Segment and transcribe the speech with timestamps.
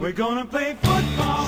[0.00, 1.40] We're gonna play football.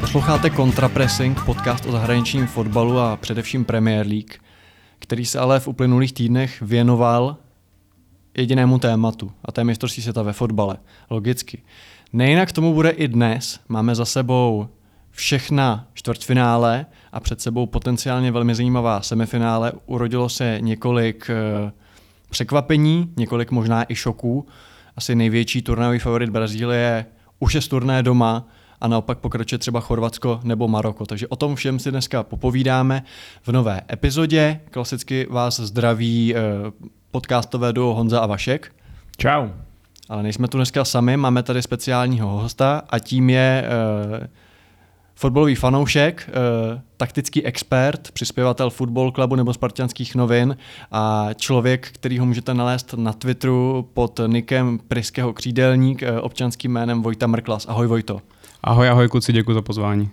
[0.00, 4.34] Posloucháte Contrapressing, podcast o zahraničním fotbalu a především Premier League,
[4.98, 7.36] který se ale v uplynulých týdnech věnoval
[8.36, 10.76] jedinému tématu, a to je mistrovství světa ve fotbale.
[11.10, 11.62] Logicky.
[12.12, 13.60] Nejinak tomu bude i dnes.
[13.68, 14.68] Máme za sebou
[15.10, 19.72] všechna čtvrtfinále a před sebou potenciálně velmi zajímavá semifinále.
[19.86, 21.72] Urodilo se několik eh,
[22.30, 24.46] překvapení, několik možná i šoků.
[24.96, 27.06] Asi největší turnajový favorit Brazílie
[27.38, 28.48] už je z turné doma
[28.80, 31.06] a naopak pokračuje třeba Chorvatsko nebo Maroko.
[31.06, 33.02] Takže o tom všem si dneska popovídáme
[33.42, 34.60] v nové epizodě.
[34.70, 36.40] Klasicky vás zdraví eh,
[37.10, 38.72] podcastové duo Honza a Vašek.
[39.16, 39.48] Čau.
[40.08, 43.64] Ale nejsme tu dneska sami, máme tady speciálního hosta a tím je
[44.10, 44.26] uh,
[45.20, 50.56] fotbalový fanoušek, uh, taktický expert, přispěvatel Football Clubu nebo Spartianských novin
[50.92, 57.02] a člověk, který ho můžete nalézt na Twitteru pod nikem Priského křídelník, uh, občanským jménem
[57.02, 57.66] Vojta Mrklas.
[57.68, 58.20] Ahoj Vojto.
[58.62, 60.10] Ahoj, ahoj kluci, děkuji za pozvání.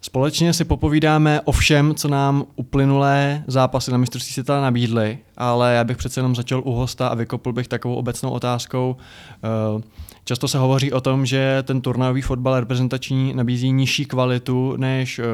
[0.00, 5.84] Společně si popovídáme o všem, co nám uplynulé zápasy na mistrovství světa nabídly, ale já
[5.84, 8.96] bych přece jenom začal u hosta a vykopl bych takovou obecnou otázkou.
[9.44, 9.82] Eh,
[10.24, 15.24] často se hovoří o tom, že ten turnajový fotbal reprezentační nabízí nižší kvalitu než eh,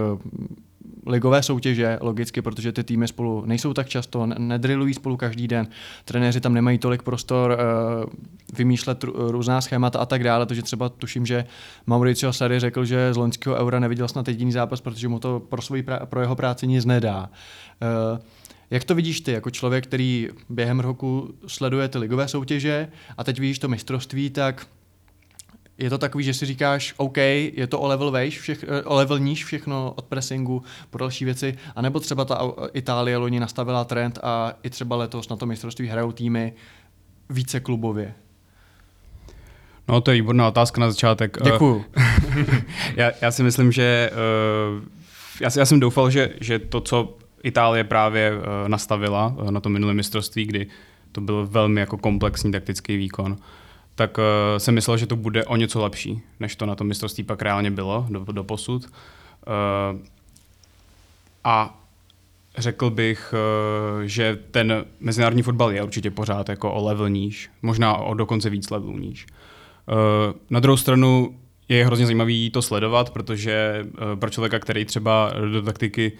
[1.06, 5.66] ligové soutěže, logicky, protože ty týmy spolu nejsou tak často, nedrilují spolu každý den,
[6.05, 8.11] trenéři tam nemají tolik prostor uh,
[8.56, 11.44] vymýšlet různá schémata a tak dále, takže třeba tuším, že
[11.86, 15.62] Mauricio Sarri řekl, že z loňského eura neviděl snad jediný zápas, protože mu to pro,
[15.62, 17.30] svůj, pro jeho práci nic nedá.
[18.12, 18.18] Uh,
[18.70, 23.41] jak to vidíš ty, jako člověk, který během roku sleduje ty ligové soutěže a teď
[23.41, 24.66] vidíš to mistrovství, tak
[25.78, 28.94] je to takový, že si říkáš, OK, je to o level vejš, všech, eh, o
[28.94, 34.19] level níž všechno od pressingu pro další věci, anebo třeba ta Itálie loni nastavila trend
[34.22, 36.52] a i třeba letos na to mistrovství hrajou týmy
[37.30, 38.14] více klubově.
[39.89, 41.39] No to je výborná otázka na začátek.
[41.40, 41.85] Eh, Děkuju.
[42.96, 44.85] já, já si myslím, že uh,
[45.41, 48.33] já, já jsem doufal, že, že to, co Itálie právě
[48.67, 50.67] nastavila na to minulé mistrovství, kdy
[51.12, 53.36] to byl velmi jako komplexní taktický výkon,
[53.94, 54.24] tak uh,
[54.58, 57.70] jsem myslel, že to bude o něco lepší, než to na tom mistrovství pak reálně
[57.70, 58.84] bylo do, do posud.
[58.84, 60.00] Uh,
[61.44, 61.80] a
[62.58, 67.96] řekl bych, uh, že ten mezinárodní fotbal je určitě pořád jako o level níž, možná
[67.96, 69.27] o dokonce víc levelů níž.
[69.86, 71.38] Uh, na druhou stranu
[71.68, 76.12] je hrozně zajímavý to sledovat, protože uh, pro člověka, který třeba do taktiky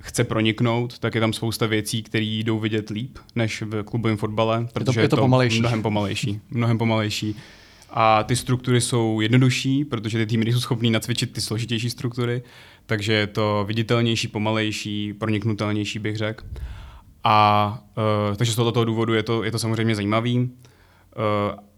[0.00, 4.66] chce proniknout, tak je tam spousta věcí, které jdou vidět líp než v klubovém fotbale,
[4.72, 5.60] protože je to, je to pomalejší.
[5.60, 6.40] mnohem pomalejší.
[6.50, 7.36] Mnohem pomalejší.
[7.90, 12.42] A ty struktury jsou jednodušší, protože ty týmy jsou schopný nacvičit ty složitější struktury,
[12.86, 16.44] takže je to viditelnější, pomalejší, proniknutelnější, bych řekl.
[17.24, 17.78] A
[18.30, 20.38] uh, takže z tohoto důvodu je to, je to samozřejmě zajímavý.
[20.38, 20.50] Uh,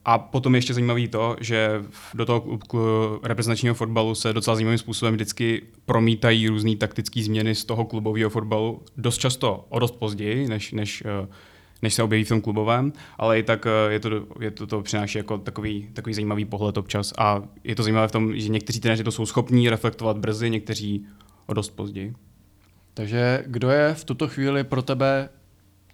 [0.04, 2.60] a potom ještě zajímavý to, že do toho
[3.22, 8.82] reprezentačního fotbalu se docela zajímavým způsobem vždycky promítají různé taktické změny z toho klubového fotbalu.
[8.96, 11.28] Dost často o dost později, než, než, eh,
[11.82, 14.10] než se objeví v tom klubovém, ale i tak eh, je to,
[14.40, 17.12] je to, to přináší jako takový, takový zajímavý pohled občas.
[17.18, 21.06] A je to zajímavé v tom, že někteří trenéři to jsou schopní reflektovat brzy, někteří
[21.46, 22.14] o dost později.
[22.94, 25.28] Takže kdo je v tuto chvíli pro tebe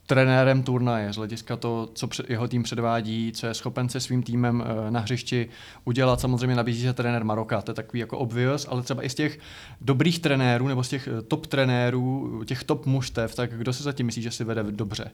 [0.09, 4.65] trenérem turnaje, z hlediska to, co jeho tým předvádí, co je schopen se svým týmem
[4.67, 5.49] eh, na hřišti
[5.85, 6.21] udělat.
[6.21, 9.39] Samozřejmě nabízí se trenér Maroka, to je takový jako obvious, ale třeba i z těch
[9.81, 14.07] dobrých trenérů nebo z těch eh, top trenérů, těch top mužstev, tak kdo si zatím
[14.07, 15.11] myslí, že si vede dobře?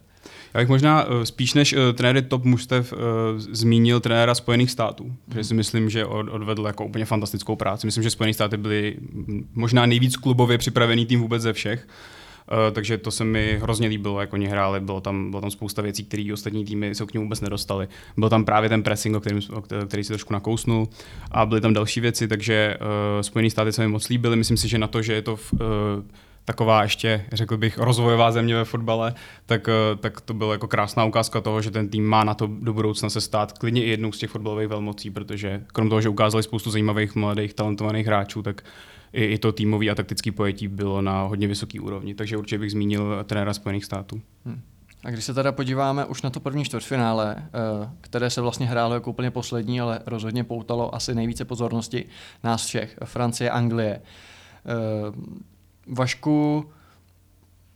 [0.54, 2.93] Já bych možná eh, spíš než trenéry top mužstev
[3.37, 5.16] zmínil trenéra Spojených států, hmm.
[5.28, 7.87] protože si myslím, že odvedl jako úplně fantastickou práci.
[7.87, 8.97] Myslím, že Spojené státy byly
[9.54, 11.87] možná nejvíc klubově připravený tým vůbec ze všech.
[12.53, 15.82] Uh, takže to se mi hrozně líbilo, jak oni hráli, bylo tam, bylo tam spousta
[15.82, 17.88] věcí, které ostatní týmy se k němu vůbec nedostali.
[18.16, 19.41] Byl tam právě ten pressing, o kterým,
[19.88, 20.88] který si trošku nakousnul
[21.31, 22.87] a byly tam další věci, takže uh,
[23.21, 24.36] Spojené státy se mi moc líbily.
[24.36, 25.59] Myslím si, že na to, že je to v, uh,
[26.45, 29.15] taková ještě, řekl bych, rozvojová země ve fotbale,
[29.47, 29.68] tak,
[30.01, 33.10] tak to byla jako krásná ukázka toho, že ten tým má na to do budoucna
[33.10, 36.71] se stát klidně i jednou z těch fotbalových velmocí, protože krom toho, že ukázali spoustu
[36.71, 38.63] zajímavých, mladých, talentovaných hráčů, tak
[39.15, 42.15] i, i to týmový a taktický pojetí bylo na hodně vysoký úrovni.
[42.15, 44.21] Takže určitě bych zmínil trenéra Spojených států.
[44.45, 44.61] Hmm.
[45.05, 48.95] A když se teda podíváme už na to první čtvrtfinále, eh, které se vlastně hrálo
[48.95, 52.07] jako úplně poslední, ale rozhodně poutalo asi nejvíce pozornosti
[52.45, 54.01] nás všech, Francie, Anglie.
[54.01, 55.13] Eh,
[55.87, 56.71] Vašku,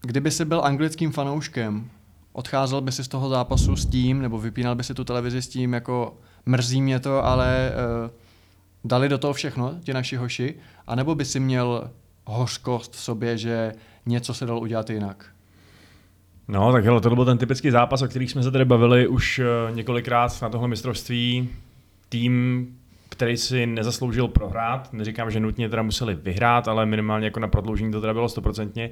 [0.00, 1.90] kdyby si byl anglickým fanouškem,
[2.32, 5.48] odcházel by si z toho zápasu s tím, nebo vypínal by si tu televizi s
[5.48, 7.72] tím, jako mrzí mě to, ale
[8.04, 8.10] uh,
[8.84, 10.54] dali do toho všechno, ti naši hoši,
[10.86, 11.90] anebo by si měl
[12.24, 13.72] hořkost v sobě, že
[14.06, 15.26] něco se dalo udělat jinak.
[16.48, 19.38] No, tak hele, tohle byl ten typický zápas, o kterých jsme se tady bavili už
[19.38, 21.48] eh, několikrát na tohle mistrovství.
[22.08, 22.66] Tým,
[23.08, 27.92] který si nezasloužil prohrát, neříkám, že nutně teda museli vyhrát, ale minimálně jako na prodloužení
[27.92, 28.90] to teda bylo stoprocentně,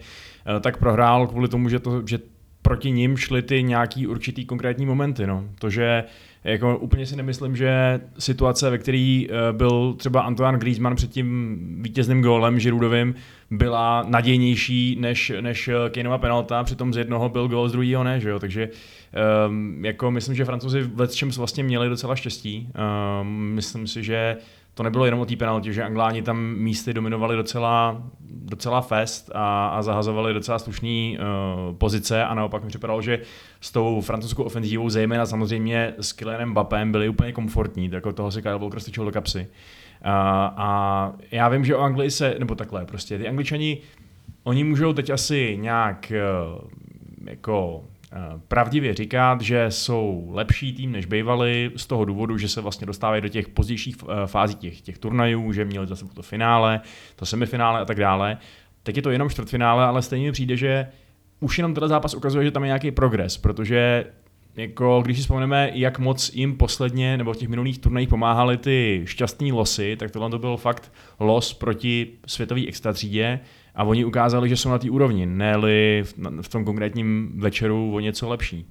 [0.57, 2.19] eh, tak prohrál kvůli tomu, že, to, že
[2.63, 5.27] proti ním šly ty nějaký určitý konkrétní momenty.
[5.27, 5.45] No.
[5.59, 6.05] To, že
[6.47, 11.59] jako úplně si nemyslím, že situace, ve které eh, byl třeba Antoine Griezmann před tím
[11.83, 13.15] vítězným gólem Žirudovým,
[13.51, 18.31] byla nadějnější než, než Kaneova penalta, přitom z jednoho byl gól, z druhého ne, že
[18.31, 18.39] jo?
[18.39, 18.69] takže
[19.49, 22.69] um, jako myslím, že francouzi v čem vlastně měli docela štěstí.
[23.21, 24.37] Um, myslím si, že
[24.77, 29.69] to nebylo jenom o té penaltě, že Angláni tam místy dominovali docela, docela fest a,
[29.69, 33.21] a zahazovali docela slušné uh, pozice a naopak mi připadalo, že
[33.61, 38.43] s tou francouzskou ofenzívou, zejména samozřejmě s Kylianem Bapem, byli úplně komfortní, tak toho si
[38.43, 39.47] Kyle Walker strčil do kapsy.
[40.03, 43.79] A, a já vím, že o Anglii se, nebo takhle, prostě ty Angličani,
[44.45, 46.13] oni můžou teď asi nějak
[46.57, 46.69] uh,
[47.25, 47.96] jako Eh,
[48.49, 53.23] pravdivě říkat, že jsou lepší tým než bývali z toho důvodu, že se vlastně dostávají
[53.23, 56.81] do těch pozdějších eh, fází těch, těch turnajů, že měli zase to finále,
[57.17, 58.39] to semifinále a tak dále.
[58.83, 60.87] Teď je to jenom čtvrtfinále, ale stejně mi přijde, že
[61.41, 64.05] už jenom ten zápas ukazuje, že tam je nějaký progres, protože
[64.57, 69.03] jako když si vzpomeneme, jak moc jim posledně nebo v těch minulých turnajích pomáhali ty
[69.05, 73.41] šťastní losy, tak tohle to byl fakt los proti světové extratřídě,
[73.77, 75.55] a oni ukázali, že jsou na té úrovni, ne
[76.41, 78.67] v tom konkrétním večeru o něco lepší.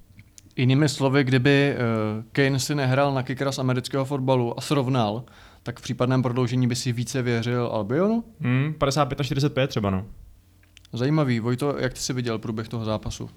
[0.56, 5.24] Jinými slovy, kdyby uh, Kane si nehrál na kickera z amerického fotbalu a srovnal,
[5.62, 8.24] tak v případném prodloužení by si více věřil Albionu?
[8.40, 10.06] Hmm, 55 a 45 třeba, no.
[10.92, 11.40] Zajímavý.
[11.40, 13.30] Vojto, jak ty jsi viděl průběh toho zápasu?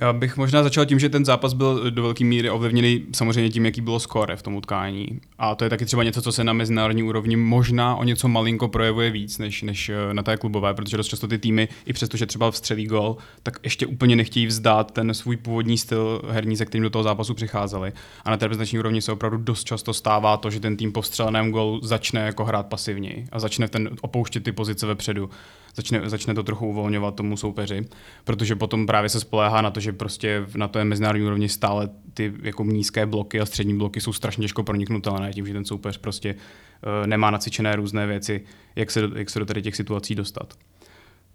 [0.00, 3.66] Já bych možná začal tím, že ten zápas byl do velké míry ovlivněný samozřejmě tím,
[3.66, 5.20] jaký bylo skóre v tom utkání.
[5.38, 8.68] A to je taky třeba něco, co se na mezinárodní úrovni možná o něco malinko
[8.68, 12.16] projevuje víc než, než eh, na té klubové, protože dost často ty týmy, i přesto,
[12.16, 16.66] že třeba vstřelí gol, tak ještě úplně nechtějí vzdát ten svůj původní styl herní, se
[16.66, 17.92] kterým do toho zápasu přicházeli.
[18.24, 21.02] A na té reprezentační úrovni se opravdu dost často stává to, že ten tým po
[21.02, 25.30] vstřeleném golu začne jako hrát pasivněji a začne ten opouštět ty pozice vepředu
[25.74, 27.86] začne, začne to trochu uvolňovat tomu soupeři,
[28.24, 32.32] protože potom právě se spoléhá na to, že prostě na je mezinárodní úrovni stále ty
[32.42, 36.34] jako nízké bloky a střední bloky jsou strašně těžko proniknutelné tím, že ten soupeř prostě
[36.34, 38.40] uh, nemá nacvičené různé věci,
[38.76, 40.54] jak se, jak se do tady těch situací dostat.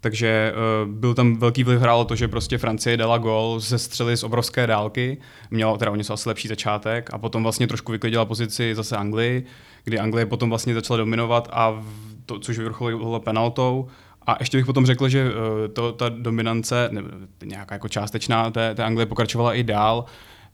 [0.00, 0.52] Takže
[0.84, 4.24] uh, byl tam velký vliv hrálo to, že prostě Francie dala gol ze střely z
[4.24, 5.18] obrovské dálky,
[5.50, 9.44] měla teda o něco asi lepší začátek a potom vlastně trošku vyklidila pozici zase Anglii,
[9.84, 11.84] kdy Anglie potom vlastně začala dominovat a
[12.26, 13.88] to, což vyvrcholilo penaltou
[14.30, 15.32] a ještě bych potom řekl, že
[15.64, 17.02] eh, to, ta dominance, ne,
[17.44, 20.04] nějaká jako částečná té, té Anglie pokračovala i dál.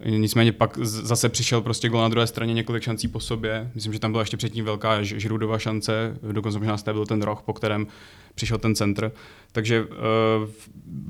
[0.05, 3.71] Nicméně pak zase přišel prostě gol na druhé straně několik šancí po sobě.
[3.75, 7.43] Myslím, že tam byla ještě předtím velká Žirudova šance, dokonce možná z byl ten roh,
[7.43, 7.87] po kterém
[8.35, 9.13] přišel ten centr.
[9.53, 9.89] Takže uh,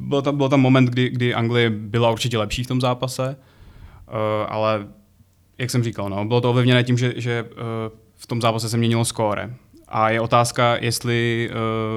[0.09, 3.37] byl, tam, byl tam moment, kdy, kdy Anglie byla určitě lepší v tom zápase,
[4.09, 4.15] uh,
[4.49, 4.87] ale
[5.59, 7.49] jak jsem říkal, no, bylo to ovlivněné tím, že, že uh,
[8.17, 9.55] v tom zápase se měnilo skóre.
[9.89, 11.51] A je otázka, jestli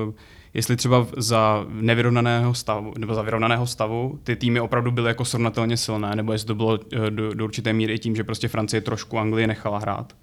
[0.08, 0.14] uh,
[0.54, 5.78] jestli třeba za nevyrovnaného stavu, nebo za vyrovnaného stavu ty týmy opravdu byly jako srovnatelně
[5.78, 8.82] silné, nebo jestli to bylo eh, do, do určité míry i tím, že prostě Francie
[8.82, 10.14] trošku Anglii nechala hrát.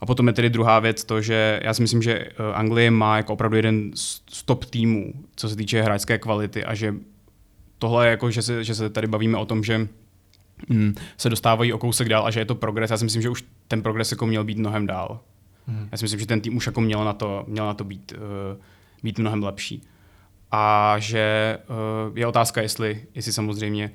[0.00, 3.16] A potom je tedy druhá věc to, že já si myslím, že eh, Anglie má
[3.16, 3.90] jako opravdu jeden
[4.30, 6.94] z top týmů, co se týče hráčské kvality a že
[7.78, 9.88] tohle je jako, že se, že se tady bavíme o tom, že
[10.68, 12.90] mm, se dostávají o kousek dál a že je to progres.
[12.90, 15.20] Já si myslím, že už ten progres jako měl být mnohem dál.
[15.66, 15.88] Hmm.
[15.92, 18.12] Já si myslím, že ten tým už jako měl na to, měl na to být
[18.12, 18.60] uh,
[19.04, 19.82] být mnohem lepší.
[20.50, 23.90] A že uh, je otázka, jestli, jestli samozřejmě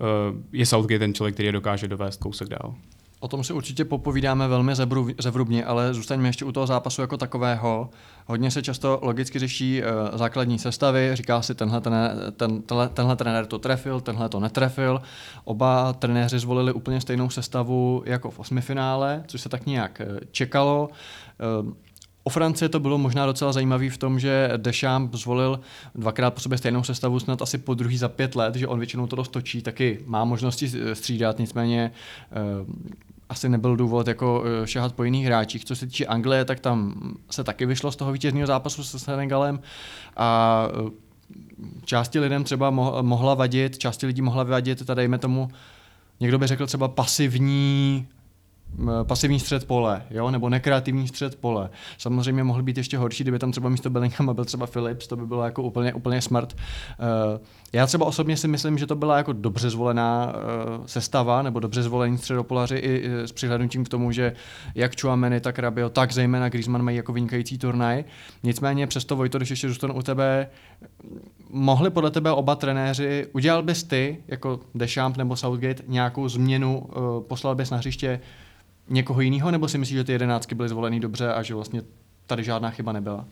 [0.00, 0.08] uh,
[0.52, 2.74] je Southgate ten člověk, který je dokáže dovést kousek dál.
[3.20, 4.72] O tom si určitě popovídáme velmi
[5.18, 7.90] zevrubně, ale zůstaňme ještě u toho zápasu jako takového.
[8.26, 11.94] Hodně se často logicky řeší uh, základní sestavy, říká si tenhle, ten,
[12.36, 15.02] ten, tenhle, tenhle trenér to trefil, tenhle to netrefil.
[15.44, 20.88] Oba trenéři zvolili úplně stejnou sestavu jako v osmifinále, což se tak nějak čekalo.
[21.62, 21.72] Uh,
[22.24, 25.60] O Francii to bylo možná docela zajímavé v tom, že Deschamps zvolil
[25.94, 29.06] dvakrát po sobě stejnou sestavu, snad asi po druhý za pět let, že on většinou
[29.06, 31.90] to dostočí, taky má možnosti střídat, nicméně
[32.60, 32.66] uh,
[33.32, 35.64] asi nebyl důvod jako eh, šahat po jiných hráčích.
[35.64, 36.94] Co se týče Anglie, tak tam
[37.30, 39.60] se taky vyšlo z toho vítězního zápasu se Senegalem
[40.16, 40.90] a eh,
[41.84, 42.70] části lidem třeba
[43.02, 45.48] mohla vadit, části lidí mohla vadit, tady dejme tomu,
[46.20, 48.08] někdo by řekl třeba pasivní
[49.02, 51.70] pasivní střed pole, jo, nebo nekreativní střed pole.
[51.98, 55.26] Samozřejmě mohl být ještě horší, kdyby tam třeba místo Bellinghama byl třeba Philips, to by
[55.26, 56.56] bylo jako úplně, úplně smrt.
[56.56, 61.60] Uh, já třeba osobně si myslím, že to byla jako dobře zvolená uh, sestava, nebo
[61.60, 64.32] dobře zvolení středopolaři i, s přihlednutím k tomu, že
[64.74, 68.04] jak Chouameni, tak Rabio, tak zejména Griezmann mají jako vynikající turnaj.
[68.42, 70.48] Nicméně přesto, Vojto, když ještě zůstanu u tebe,
[71.50, 77.22] mohli podle tebe oba trenéři, udělal bys ty, jako Deschamps nebo Southgate, nějakou změnu, uh,
[77.22, 78.20] poslal bys na hřiště
[78.88, 81.82] někoho jiného, nebo si myslíš, že ty jedenáctky byly zvolený dobře a že vlastně
[82.26, 83.24] tady žádná chyba nebyla?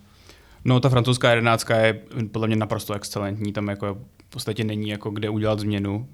[0.65, 2.01] No, ta francouzská jedenáctka je
[2.33, 6.09] podle mě naprosto excelentní, tam jako v podstatě není jako kde udělat změnu.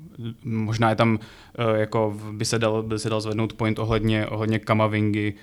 [0.44, 1.18] Možná je tam,
[1.58, 5.34] eh, jako by se dal, by se dal zvednout point ohledně, ohledně Kamavingy,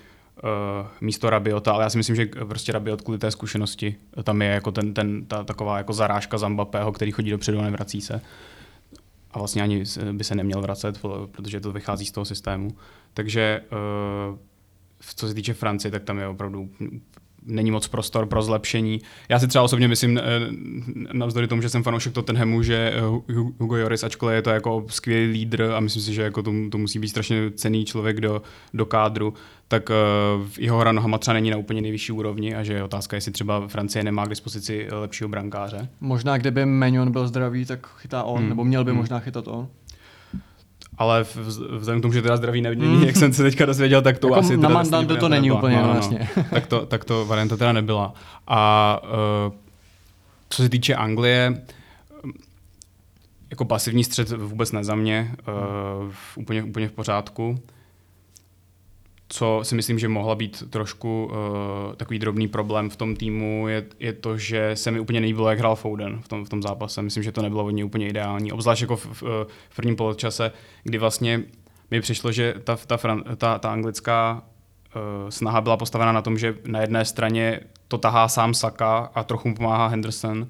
[0.43, 4.47] uh, místo Rabiota, ale já si myslím, že prostě Rabiot kvůli té zkušenosti, tam je
[4.47, 8.21] jako ten, ten, ta taková jako zarážka za Mbappého, který chodí dopředu a nevrací se.
[9.33, 12.75] A vlastně ani by se neměl vracet, protože to vychází z toho systému.
[13.13, 13.61] Takže
[14.31, 14.37] uh,
[15.15, 16.69] co se týče Francie, tak tam je opravdu
[17.45, 19.01] není moc prostor pro zlepšení.
[19.29, 20.19] Já si třeba osobně myslím,
[21.13, 22.93] navzdory tomu, že jsem fanoušek Tottenhamu, že
[23.59, 26.77] Hugo Joris, ačkoliv je to jako skvělý lídr a myslím si, že jako to, to
[26.77, 28.41] musí být strašně cený člověk do,
[28.73, 29.33] do kádru,
[29.67, 29.89] tak
[30.57, 33.67] jeho hra nohama třeba není na úplně nejvyšší úrovni a že je otázka, jestli třeba
[33.67, 35.89] Francie nemá k dispozici lepšího brankáře.
[36.01, 38.49] Možná kdyby Menion byl zdravý, tak chytá on, hmm.
[38.49, 38.99] nebo měl by hmm.
[38.99, 39.67] možná chytat on
[40.97, 41.25] ale
[41.77, 43.03] vzhledem k tomu, že teda zdraví není, mm.
[43.03, 45.87] jak jsem se teďka dozvěděl, tak to jako asi na mandante to není úplně, no,
[45.87, 46.29] no, vlastně.
[46.49, 48.13] tak, to, tak to varianta teda nebyla.
[48.47, 49.53] A uh,
[50.49, 51.61] co se týče Anglie,
[53.49, 55.35] jako pasivní střed vůbec ne za mě,
[56.05, 57.59] uh, úplně, úplně v pořádku
[59.33, 63.85] co si myslím, že mohla být trošku uh, takový drobný problém v tom týmu, je,
[63.99, 67.01] je to, že se mi úplně nelíbilo, jak hrál Foden v tom, v tom zápase.
[67.01, 68.51] Myslím, že to nebylo od něj úplně ideální.
[68.51, 70.51] Obzvlášť jako v, v, v prvním poločase,
[70.83, 71.43] kdy vlastně
[71.91, 72.97] mi přišlo, že ta, ta,
[73.37, 74.43] ta, ta anglická
[74.95, 79.23] uh, snaha byla postavena na tom, že na jedné straně to tahá sám Saka a
[79.23, 80.47] trochu mu pomáhá Henderson,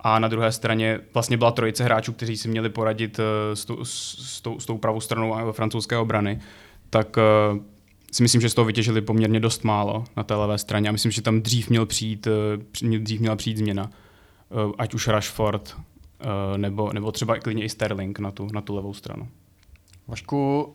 [0.00, 3.24] a na druhé straně vlastně byla trojice hráčů, kteří si měli poradit uh,
[3.54, 6.40] s, tu, s, tou, s tou pravou stranou francouzské obrany.
[6.90, 7.16] Tak
[8.10, 11.12] si myslím, že z toho vytěžili poměrně dost málo na té levé straně a myslím,
[11.12, 13.90] že tam dřív měl přijít, eh, dřív měla přijít změna.
[13.90, 15.76] Eh, ať už Rashford,
[16.20, 19.28] eh, nebo, nebo třeba klidně i Sterling na tu, na tu levou stranu.
[20.06, 20.74] Vašku,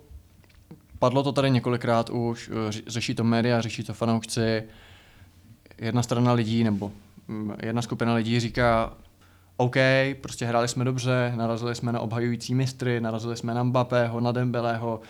[0.99, 2.51] padlo to tady několikrát už,
[2.87, 4.63] řeší to média, řeší to fanoušci.
[5.77, 6.91] Jedna strana lidí, nebo
[7.27, 8.93] mm, jedna skupina lidí říká,
[9.57, 9.75] OK,
[10.21, 15.01] prostě hráli jsme dobře, narazili jsme na obhajující mistry, narazili jsme na Mbappého, na Dembeleho,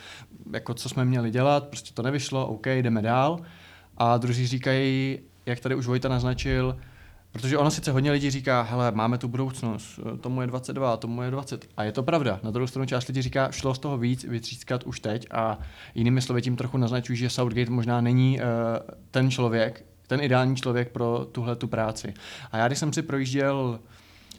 [0.54, 3.40] jako co jsme měli dělat, prostě to nevyšlo, OK, jdeme dál.
[3.98, 6.78] A druzí říkají, jak tady už Vojta naznačil,
[7.36, 11.32] Protože ono sice hodně lidí říká, hele, máme tu budoucnost, tomu je 22, tomu je
[11.32, 11.68] 20.
[11.78, 12.40] A je to pravda.
[12.44, 15.60] Na druhou stranu část lidí říká, šlo z toho víc vytřískat už teď a
[15.96, 18.46] jinými slovy tím trochu naznačují, že Southgate možná není uh,
[19.12, 22.14] ten člověk, ten ideální člověk pro tuhle tu práci.
[22.52, 23.80] A já když jsem si projížděl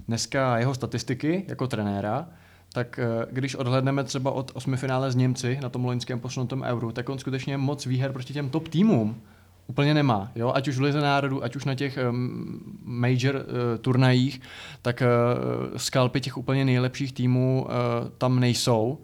[0.09, 2.29] dneska jeho statistiky jako trenéra,
[2.73, 6.93] tak eh, když odhledneme třeba od osmi finále z Němci na tom loňském posunutém euru,
[6.93, 9.23] tak on skutečně moc výher proti těm top týmům
[9.67, 10.33] úplně nemá.
[10.35, 10.53] Jo?
[10.55, 13.43] Ať už v Lize národů, ať už na těch um, major uh,
[13.81, 14.41] turnajích,
[14.83, 17.73] tak uh, skalpy těch úplně nejlepších týmů uh,
[18.19, 18.99] tam nejsou.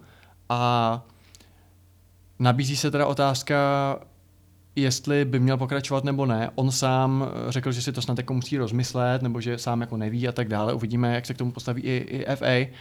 [0.49, 1.05] A
[2.39, 3.55] nabízí se teda otázka,
[4.75, 6.49] jestli by měl pokračovat nebo ne.
[6.55, 10.27] On sám řekl, že si to snad jako musí rozmyslet, nebo že sám jako neví
[10.27, 10.73] a tak dále.
[10.73, 12.75] Uvidíme, jak se k tomu postaví i, i FA.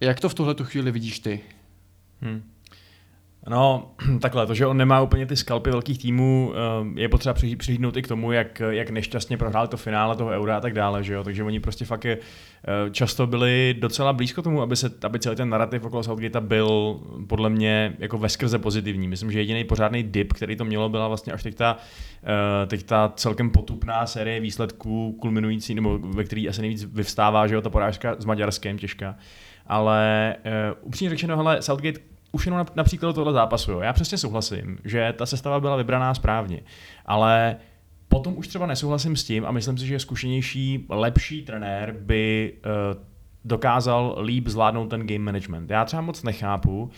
[0.00, 1.40] Jak to v tuhle tu chvíli vidíš ty?
[2.20, 2.51] Hmm.
[3.48, 7.96] No, takhle, to, že on nemá úplně ty skalpy velkých týmů, eh, je potřeba přihlídnout
[7.96, 11.14] i k tomu, jak, jak nešťastně prohrál to finále toho eura a tak dále, že
[11.14, 11.24] jo?
[11.24, 15.36] takže oni prostě fakt je, eh, často byli docela blízko tomu, aby, se, aby celý
[15.36, 19.08] ten narrativ okolo Southgate byl podle mě jako veskrze pozitivní.
[19.08, 21.76] Myslím, že jediný pořádný dip, který to mělo, byla vlastně až teď ta,
[22.62, 27.54] eh, teď ta celkem potupná série výsledků kulminující, nebo ve který asi nejvíc vyvstává, že
[27.54, 29.16] jo, ta porážka s Maďarskem těžká.
[29.66, 32.00] Ale uh, upřímně řečeno, hele, Southgate
[32.32, 33.80] už jenom na, tohle zápasu, jo.
[33.80, 36.60] já přesně souhlasím, že ta sestava byla vybraná správně,
[37.06, 37.56] ale
[38.08, 43.02] potom už třeba nesouhlasím s tím a myslím si, že zkušenější, lepší trenér by uh,
[43.44, 45.70] dokázal líp zvládnout ten game management.
[45.70, 46.90] Já třeba moc nechápu,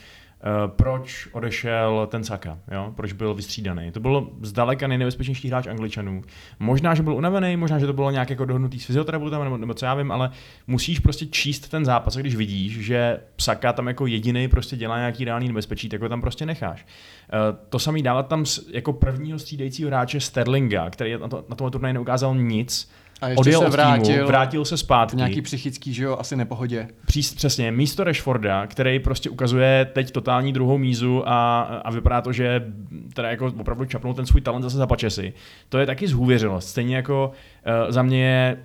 [0.66, 2.92] proč odešel ten Saka, jo?
[2.96, 3.90] proč byl vystřídaný.
[3.90, 6.22] To bylo zdaleka nejnebezpečnější hráč Angličanů.
[6.58, 9.74] Možná, že byl unavený, možná, že to bylo nějak jako dohodnutý s fyzioterapeutem, nebo, nebo
[9.74, 10.30] co já vím, ale
[10.66, 15.24] musíš prostě číst ten zápas, když vidíš, že Saka tam jako jediný prostě dělá nějaký
[15.24, 16.86] reálný nebezpečí, tak ho tam prostě necháš.
[17.32, 21.70] Uh, to samý dávat tam jako prvního střídajícího hráče Sterlinga, který na, to, na tomhle
[21.70, 22.90] turnaji neukázal nic,
[23.24, 25.16] A ještě odjel se od vrátil týmu, vrátil se zpátky.
[25.16, 26.88] nějaký psychický, že jo, asi nepohodě.
[27.06, 32.32] Příst, přesně, místo Rashforda, který prostě ukazuje teď totální druhou mízu a, a vypadá to,
[32.32, 32.72] že
[33.14, 35.32] teda jako opravdu čapnul ten svůj talent zase za pačesy.
[35.68, 36.68] To je taky zhůvěřilost.
[36.68, 37.32] Stejně jako
[37.66, 38.56] uh, za mě je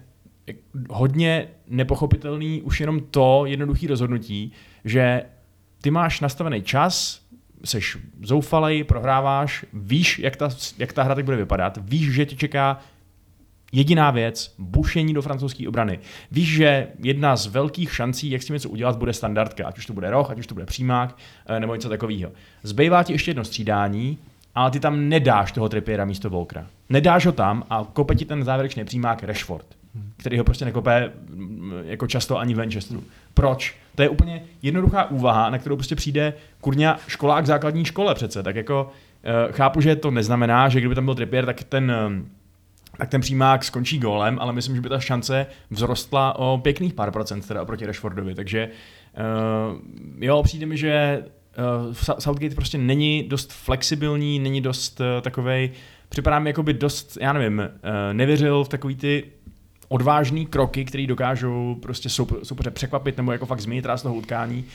[0.90, 4.52] hodně nepochopitelný už jenom to jednoduché rozhodnutí,
[4.86, 5.24] že
[5.82, 7.22] ty máš nastavený čas,
[7.64, 12.36] seš zoufalej, prohráváš, víš, jak ta, jak ta hra teď bude vypadat, víš, že tě
[12.36, 12.80] čeká
[13.72, 16.00] jediná věc, bušení do francouzské obrany.
[16.32, 19.86] Víš, že jedna z velkých šancí, jak s tím něco udělat, bude standardka, ať už
[19.86, 22.32] to bude roh, ať už to bude přímák, eh, nebo něco takového.
[22.64, 24.18] Zbývá ti ještě jedno střídání,
[24.56, 26.68] ale ty tam nedáš toho Trippiera místo Volkra.
[26.90, 29.66] Nedáš ho tam a kope ti ten závěrečný přímák Rashford,
[30.18, 33.04] který ho prostě nekope mm, jako často ani v Manchesteru.
[33.34, 33.76] Proč?
[33.96, 38.44] To je úplně jednoduchá úvaha, na kterou prostě přijde kurňa školák v základní škole přece.
[38.44, 38.92] Tak jako
[39.24, 41.94] eh, chápu, že to neznamená, že kdyby tam byl Trippier, tak ten
[42.98, 47.12] tak ten přímák skončí gólem, ale myslím, že by ta šance vzrostla o pěkných pár
[47.12, 49.80] procent teda oproti Rashfordovi, takže uh,
[50.20, 51.24] jo, přijde mi, že
[51.88, 55.72] uh, Southgate prostě není dost flexibilní, není dost uh, takovej,
[56.10, 57.68] připadá mi jako by dost, já nevím, uh,
[58.14, 59.24] nevěřil v takový ty
[59.88, 62.10] odvážný kroky, které dokážou prostě
[62.44, 64.66] soupeře překvapit nebo jako fakt změnit ráz toho utkání.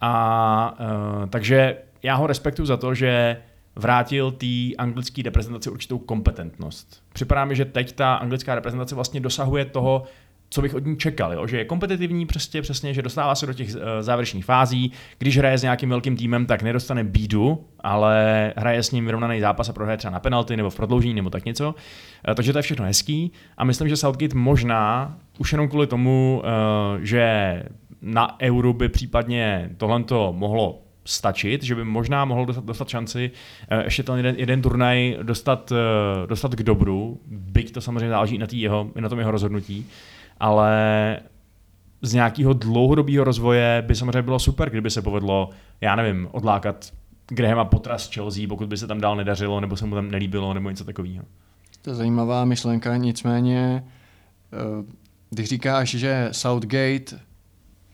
[0.00, 3.36] A uh, takže já ho respektuju za to, že
[3.76, 7.02] vrátil té anglické reprezentaci určitou kompetentnost.
[7.12, 10.04] Připadá mi, že teď ta anglická reprezentace vlastně dosahuje toho,
[10.50, 11.46] co bych od ní čekal, jo?
[11.46, 15.58] že je kompetitivní přesně, přesně, že dostává se do těch uh, závěrečných fází, když hraje
[15.58, 19.96] s nějakým velkým týmem, tak nedostane bídu, ale hraje s ním vyrovnaný zápas a prohraje
[19.96, 21.68] třeba na penalty nebo v prodloužení nebo tak něco.
[21.68, 26.42] Uh, takže to je všechno hezký a myslím, že Southgate možná už jenom kvůli tomu,
[26.44, 27.62] uh, že
[28.02, 33.30] na euro by případně tohle mohlo stačit, že by možná mohl dostat, dostat šanci
[33.72, 35.78] uh, ještě ten jeden, jeden turnaj dostat, uh,
[36.26, 39.86] dostat k dobru, byť to samozřejmě záleží na, jeho, na tom jeho rozhodnutí,
[40.40, 41.18] ale
[42.02, 46.92] z nějakého dlouhodobého rozvoje by samozřejmě bylo super, kdyby se povedlo, já nevím, odlákat
[47.28, 50.54] Grahama Potra z Chelsea, pokud by se tam dál nedařilo, nebo se mu tam nelíbilo,
[50.54, 51.24] nebo něco takového.
[51.82, 53.84] To je zajímavá myšlenka, nicméně,
[54.52, 54.92] eh,
[55.30, 57.20] když říkáš, že Southgate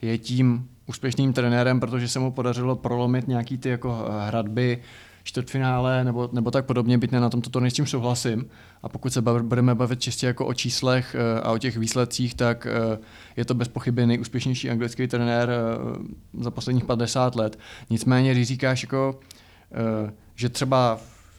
[0.02, 4.83] je tím úspěšným trenérem, protože se mu podařilo prolomit nějaký ty jako hradby,
[5.26, 8.50] čtvrtfinále nebo, nebo tak podobně, byť ne na tomto turnaji s tím souhlasím.
[8.83, 12.35] A pokud se bav, budeme bavit čistě jako o číslech eh, a o těch výsledcích,
[12.35, 12.99] tak eh,
[13.37, 17.59] je to bez pochyby nejúspěšnější anglický trenér eh, za posledních 50 let.
[17.90, 19.20] Nicméně, když říkáš jako,
[20.35, 20.99] že třeba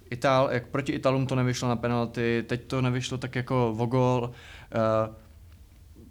[0.09, 4.31] Itál, jak proti Italům to nevyšlo na penalty, teď to nevyšlo tak jako vogol,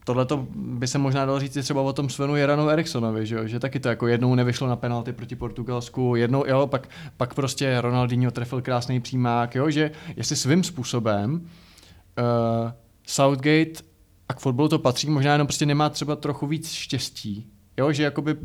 [0.06, 3.80] Tohle by se možná dalo říct třeba o tom Svenu Jaranu Eriksonovi, že, že taky
[3.80, 8.62] to jako jednou nevyšlo na penalty proti Portugalsku, jednou, jo, pak, pak prostě Ronaldinho trefil
[8.62, 12.70] krásný přímák, jo, že jestli svým způsobem uh,
[13.06, 13.82] Southgate
[14.28, 18.02] a k fotbalu to patří, možná jenom prostě nemá třeba trochu víc štěstí, jo, že
[18.02, 18.36] jakoby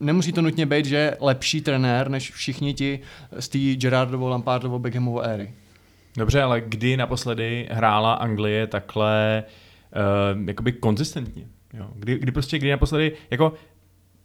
[0.00, 3.00] nemusí to nutně být, že je lepší trenér než všichni ti
[3.38, 5.54] z té Gerardovo, Lampardovo, Beckhamovo éry.
[6.16, 9.63] Dobře, ale kdy naposledy hrála Anglie takhle uh,
[9.94, 11.46] uh, jakoby konzistentně.
[11.74, 11.90] Jo.
[11.94, 13.52] Kdy, kdy prostě, kdy naposledy, jako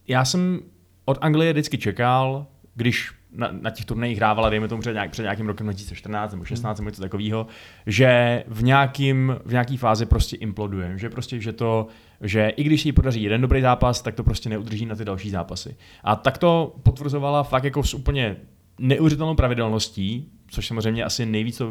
[0.07, 0.59] já jsem
[1.05, 5.23] od Anglie vždycky čekal, když na, na těch turnajích hrávala, dejme tomu před, nějak, před
[5.23, 7.47] nějakým rokem 2014 nebo 16 nebo něco takového,
[7.85, 10.93] že v, nějakým, v nějaký fázi prostě imploduje.
[10.95, 11.87] Že prostě, že to,
[12.21, 15.29] že i když jí podaří jeden dobrý zápas, tak to prostě neudrží na ty další
[15.29, 15.75] zápasy.
[16.03, 18.37] A tak to potvrzovala fakt jako s úplně
[18.79, 21.61] neuvěřitelnou pravidelností, což samozřejmě asi nejvíc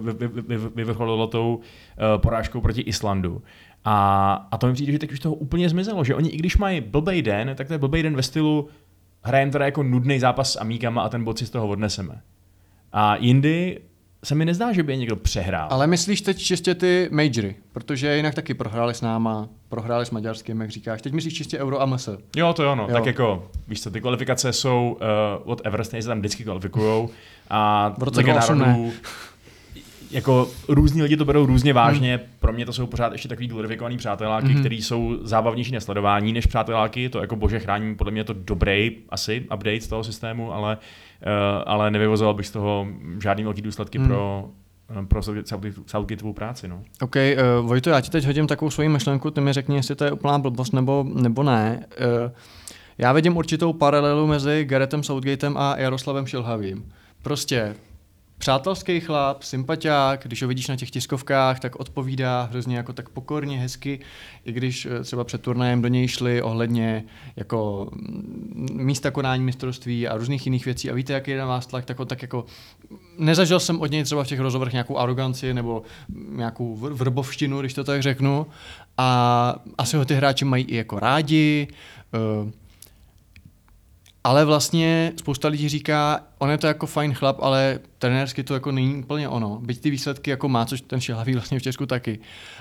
[0.74, 1.62] vyvrcholilo tou uh,
[2.16, 3.42] porážkou proti Islandu.
[3.90, 6.56] A, a to mi přijde, že teď už toho úplně zmizelo, že oni i když
[6.56, 8.68] mají blbej den, tak to je blbej den ve stylu
[9.22, 12.20] hrajeme teda jako nudný zápas s amíkama a ten bod si z toho odneseme.
[12.92, 13.80] A jindy
[14.24, 15.68] se mi nezdá, že by je někdo přehrál.
[15.70, 20.60] Ale myslíš teď čistě ty majory, protože jinak taky prohráli s náma, prohráli s Maďarským,
[20.60, 21.02] jak říkáš.
[21.02, 22.08] Teď myslíš čistě Euro a MS.
[22.36, 22.82] Jo, to jo, no.
[22.82, 22.92] Jo.
[22.92, 27.10] Tak jako, víš co, ty kvalifikace jsou uh, od Everest, se tam vždycky kvalifikujou.
[27.50, 28.92] A v roce národů,
[30.10, 32.16] jako různí lidi to berou různě vážně.
[32.16, 32.26] Hmm.
[32.40, 34.60] Pro mě to jsou pořád ještě takový glorifikovaný přáteláky, hmm.
[34.60, 37.08] který jsou zábavnější na sledování než přáteláky.
[37.08, 40.76] To jako bože chrání, podle mě je to dobrý asi update z toho systému, ale,
[40.76, 42.86] uh, ale nevyvozoval bych z toho
[43.22, 44.08] žádný velký důsledky hmm.
[44.08, 44.48] pro,
[45.02, 45.22] eh, pro
[45.86, 46.68] Southgateovou práci.
[46.68, 46.82] No.
[47.00, 50.04] OK, uh, Vojto, já ti teď hodím takovou svoji myšlenku, ty mi řekni, jestli to
[50.04, 51.86] je úplná blbost nebo, nebo ne.
[52.24, 52.32] Uh,
[52.98, 56.92] já vidím určitou paralelu mezi Garethem Southgatem a Jaroslavem Šilhavým.
[57.22, 57.74] Prostě
[58.38, 63.58] přátelský chlap, sympatiák, když ho vidíš na těch tiskovkách, tak odpovídá hrozně jako tak pokorně,
[63.58, 64.00] hezky,
[64.44, 67.04] i když eh, třeba před turnajem do něj šli ohledně
[67.36, 70.90] jako mm, místa konání mistrovství a různých jiných věcí.
[70.90, 72.44] A víte, jaký je na vás tlak, tak, ho tak jako
[73.18, 75.82] nezažil jsem od něj třeba v těch rozhovorech nějakou aroganci nebo
[76.30, 78.46] nějakou vr- vrbovštinu, když to tak řeknu.
[78.98, 81.68] A asi ho ty hráči mají i jako rádi,
[82.14, 82.67] eh,
[84.24, 88.72] ale vlastně spousta lidí říká, on je to jako fajn chlap, ale trenérsky to jako
[88.72, 89.60] není úplně ono.
[89.62, 92.18] Byť ty výsledky jako má, což ten šilhavý vlastně v Česku taky.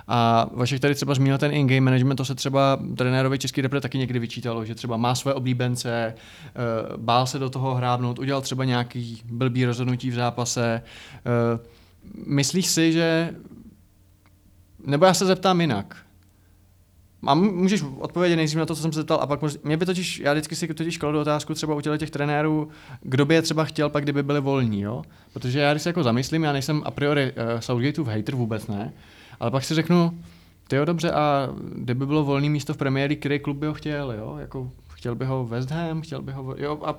[0.08, 3.98] A Vašek tady třeba zmínil ten in-game management, to se třeba trenérovi český repre taky
[3.98, 6.54] někdy vyčítalo, že třeba má své oblíbence, eh,
[6.98, 10.82] bál se do toho hrábnout, udělal třeba nějaký blbý rozhodnutí v zápase.
[11.26, 11.78] Eh,
[12.26, 13.34] Myslíš si, že
[14.86, 16.07] nebo já se zeptám jinak.
[17.26, 19.58] A m- můžeš odpovědět nejdřív na to, co jsem se zeptal, a pak mož...
[19.64, 22.70] mě by totiž, já vždycky si totiž kladu otázku třeba u těch trenérů,
[23.02, 25.04] kdo by je třeba chtěl, pak kdyby byli volní, jo?
[25.34, 28.94] Protože já když se jako zamyslím, já nejsem a priori uh, Southgateův hater vůbec ne,
[29.40, 30.20] ale pak si řeknu,
[30.68, 34.12] ty jo, dobře, a kdyby bylo volné místo v premiéry, který klub by ho chtěl,
[34.12, 34.38] jo?
[34.40, 36.96] Jako, chtěl by ho West Ham, chtěl by ho, jo, a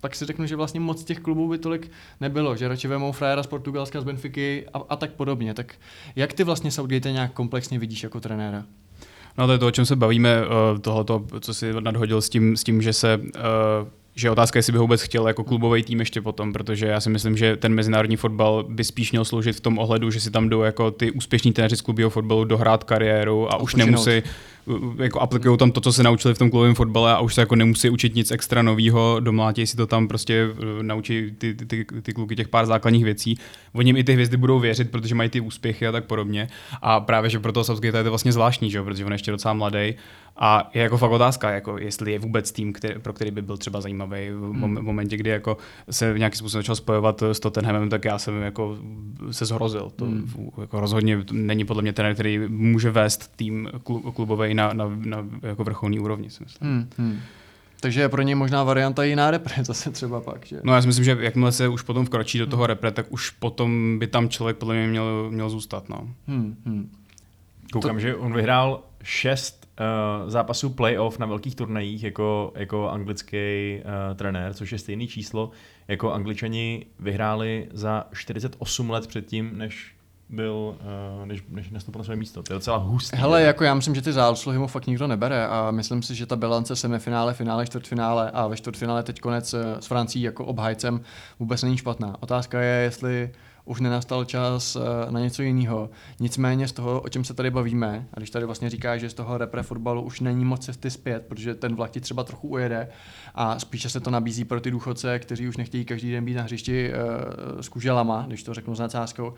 [0.00, 3.42] pak si řeknu, že vlastně moc těch klubů by tolik nebylo, že radši vemou frajera
[3.42, 5.54] z Portugalska, z Benfiky a, a tak podobně.
[5.54, 5.74] Tak
[6.16, 8.64] jak ty vlastně Southgate nějak komplexně vidíš jako trenéra?
[9.38, 12.56] No to je to, o čem se bavíme, eh, tohoto, co si nadhodil s tím,
[12.56, 13.40] s tím že se eh,
[14.16, 17.10] že otázka, jestli by ho vůbec chtěl jako klubový tým ještě potom, protože já si
[17.10, 20.48] myslím, že ten mezinárodní fotbal by spíš měl sloužit v tom ohledu, že si tam
[20.48, 23.86] jdou jako ty úspěšní trenéři z klubového fotbalu dohrát kariéru a, už Odpočinout.
[23.86, 24.22] nemusí
[24.98, 27.56] jako aplikují tam to, co se naučili v tom klubovém fotbale a už se jako
[27.56, 31.86] nemusí učit nic extra nového, domlátí si to tam prostě uh, naučí ty, ty, ty,
[32.02, 33.38] ty kluky těch pár základních věcí.
[33.72, 36.48] Oni jim i ty hvězdy budou věřit, protože mají ty úspěchy a tak podobně.
[36.82, 39.54] A právě, že pro Southgate je to vlastně zvláštní, že protože on je ještě docela
[39.54, 39.94] mladý.
[40.36, 43.56] A je jako fakt otázka, jako jestli je vůbec tým, který, pro který by byl
[43.56, 45.56] třeba zajímavý v mom- momentě, kdy jako
[45.90, 48.78] se nějakým způsobem začal spojovat s Tottenhamem, tak já jsem jako
[49.30, 49.92] se zhrozil.
[49.96, 50.30] To Hmm.
[50.60, 55.26] jako rozhodně není podle mě ten, který může vést tým klu- klubový na, na, na
[55.42, 56.70] jako vrcholný úrovni, si myslím.
[56.70, 57.18] Hmm, hmm.
[57.80, 60.60] Takže je pro něj možná varianta jiná repre, zase třeba pak, že?
[60.64, 63.30] No já si myslím, že jakmile se už potom vkročí do toho repre, tak už
[63.30, 65.88] potom by tam člověk podle mě měl, měl zůstat.
[65.88, 66.08] No.
[66.26, 66.90] Hmm, hmm.
[67.72, 68.00] Koukám, to...
[68.00, 73.36] že on vyhrál šest uh, zápasů playoff na velkých turnajích jako, jako anglický
[73.78, 75.50] uh, trenér, což je stejný číslo,
[75.88, 79.94] jako angličani vyhráli za 48 let předtím, než
[80.28, 80.76] byl,
[81.20, 82.42] uh, než, než nastoupil na své místo.
[82.42, 83.16] To je docela hustý.
[83.16, 86.26] Hele, jako já myslím, že ty zásluhy mu fakt nikdo nebere a myslím si, že
[86.26, 91.00] ta bilance semifinále, finále, čtvrtfinále a ve čtvrtfinále teď konec s Francií jako obhájcem
[91.38, 92.16] vůbec není špatná.
[92.20, 93.30] Otázka je, jestli
[93.64, 95.90] už nenastal čas eh, na něco jiného.
[96.20, 99.14] Nicméně z toho, o čem se tady bavíme, a když tady vlastně říká, že z
[99.14, 102.88] toho repre fotbalu už není moc cesty zpět, protože ten vlak ti třeba trochu ujede
[103.34, 106.42] a spíše se to nabízí pro ty důchodce, kteří už nechtějí každý den být na
[106.42, 109.34] hřišti uh, s kuželama, když to řeknu s nadsázkou,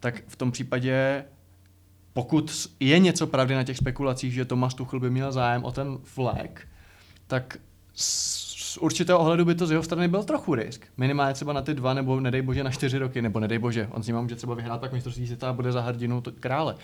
[0.00, 1.24] tak v tom případě
[2.12, 5.98] pokud je něco pravdy na těch spekulacích, že Tomas Tuchel by měl zájem o ten
[6.02, 6.66] flag,
[7.26, 7.58] tak
[8.72, 10.86] z určitého ohledu by to z jeho strany byl trochu risk.
[10.96, 14.02] Minimálně třeba na ty dva, nebo nedej bože na čtyři roky, nebo nedej bože, on
[14.02, 16.74] s ním může třeba vyhrát pak mistrovství světa a bude za hrdinu to krále.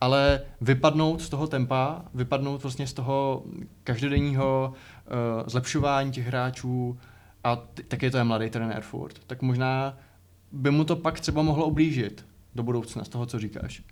[0.00, 3.44] Ale vypadnout z toho tempa, vypadnout vlastně z toho
[3.84, 6.98] každodenního uh, zlepšování těch hráčů
[7.44, 9.98] a t- taky to je mladý trenér furt, tak možná
[10.52, 13.82] by mu to pak třeba mohlo ublížit do budoucna z toho, co říkáš.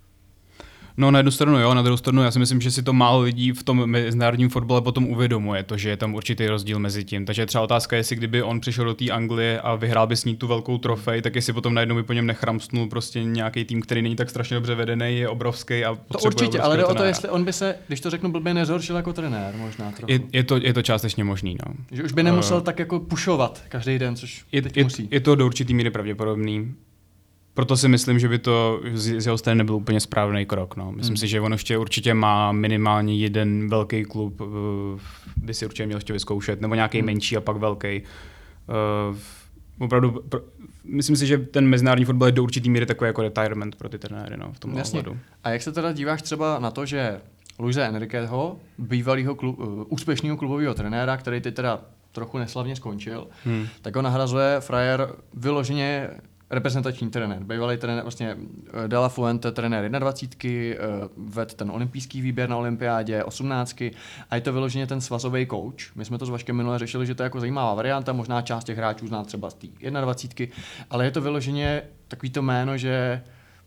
[0.99, 3.21] No na jednu stranu jo, na druhou stranu já si myslím, že si to málo
[3.21, 7.25] lidí v tom mezinárodním fotbale potom uvědomuje, to, že je tam určitý rozdíl mezi tím.
[7.25, 10.35] Takže třeba otázka, jestli kdyby on přišel do té Anglie a vyhrál by s ní
[10.35, 14.01] tu velkou trofej, tak jestli potom najednou by po něm nechramstnul prostě nějaký tým, který
[14.01, 17.29] není tak strašně dobře vedený, je obrovský a To určitě, ale jde o to, jestli
[17.29, 20.11] on by se, když to řeknu blbě, nezhoršil jako trenér možná trochu.
[20.11, 21.73] je, je, to, je to částečně možný, no.
[21.91, 25.07] že už by nemusel Eh, tak jako pušovat každý den, což Je, teď je, musí.
[25.11, 26.73] je to do určitý míry pravděpodobný.
[27.59, 30.75] Proto si myslím, že by to z z jeho strany nebyl úplně správný krok.
[30.77, 30.91] No.
[30.91, 31.17] Myslím Hmm.
[31.17, 34.47] si, že on ještě určitě má minimálně jeden velký klub, uh,
[35.37, 37.05] by si určitě měl ještě vyzkoušet, nebo nějaký Hmm.
[37.05, 38.01] menší a pak velký.
[39.09, 39.17] Uh,
[39.79, 40.39] opravdu, pro,
[40.83, 43.99] myslím si, že ten mezinárodní fotbal je do určitý míry takový jako retirement pro ty
[43.99, 44.99] trenéry no, v tom Jasně.
[44.99, 45.19] ohledu.
[45.43, 47.21] A jak se teda díváš třeba na to, že
[47.59, 53.67] Luise Enriqueho, bývalého klu, uh, úspěšného klubového trenéra, který teď teda trochu neslavně skončil, Hmm.
[53.81, 56.09] tak ho nahrazuje frajer vyloženě
[56.49, 57.43] reprezentační trenér.
[57.43, 58.37] Bývalý trenér, vlastně
[58.85, 60.85] eh, De La Fuente, trenér 21,
[61.17, 63.81] ved ten olympijský výběr na olympiádě, 18
[64.29, 65.95] a je to vyloženě ten svazový coach.
[65.95, 68.63] My jsme to s Vaškem minule řešili, že to je jako zajímavá varianta, možná část
[68.63, 70.55] těch hráčů zná třeba z té 21,
[70.89, 73.21] ale je to vyloženě takový to jméno, že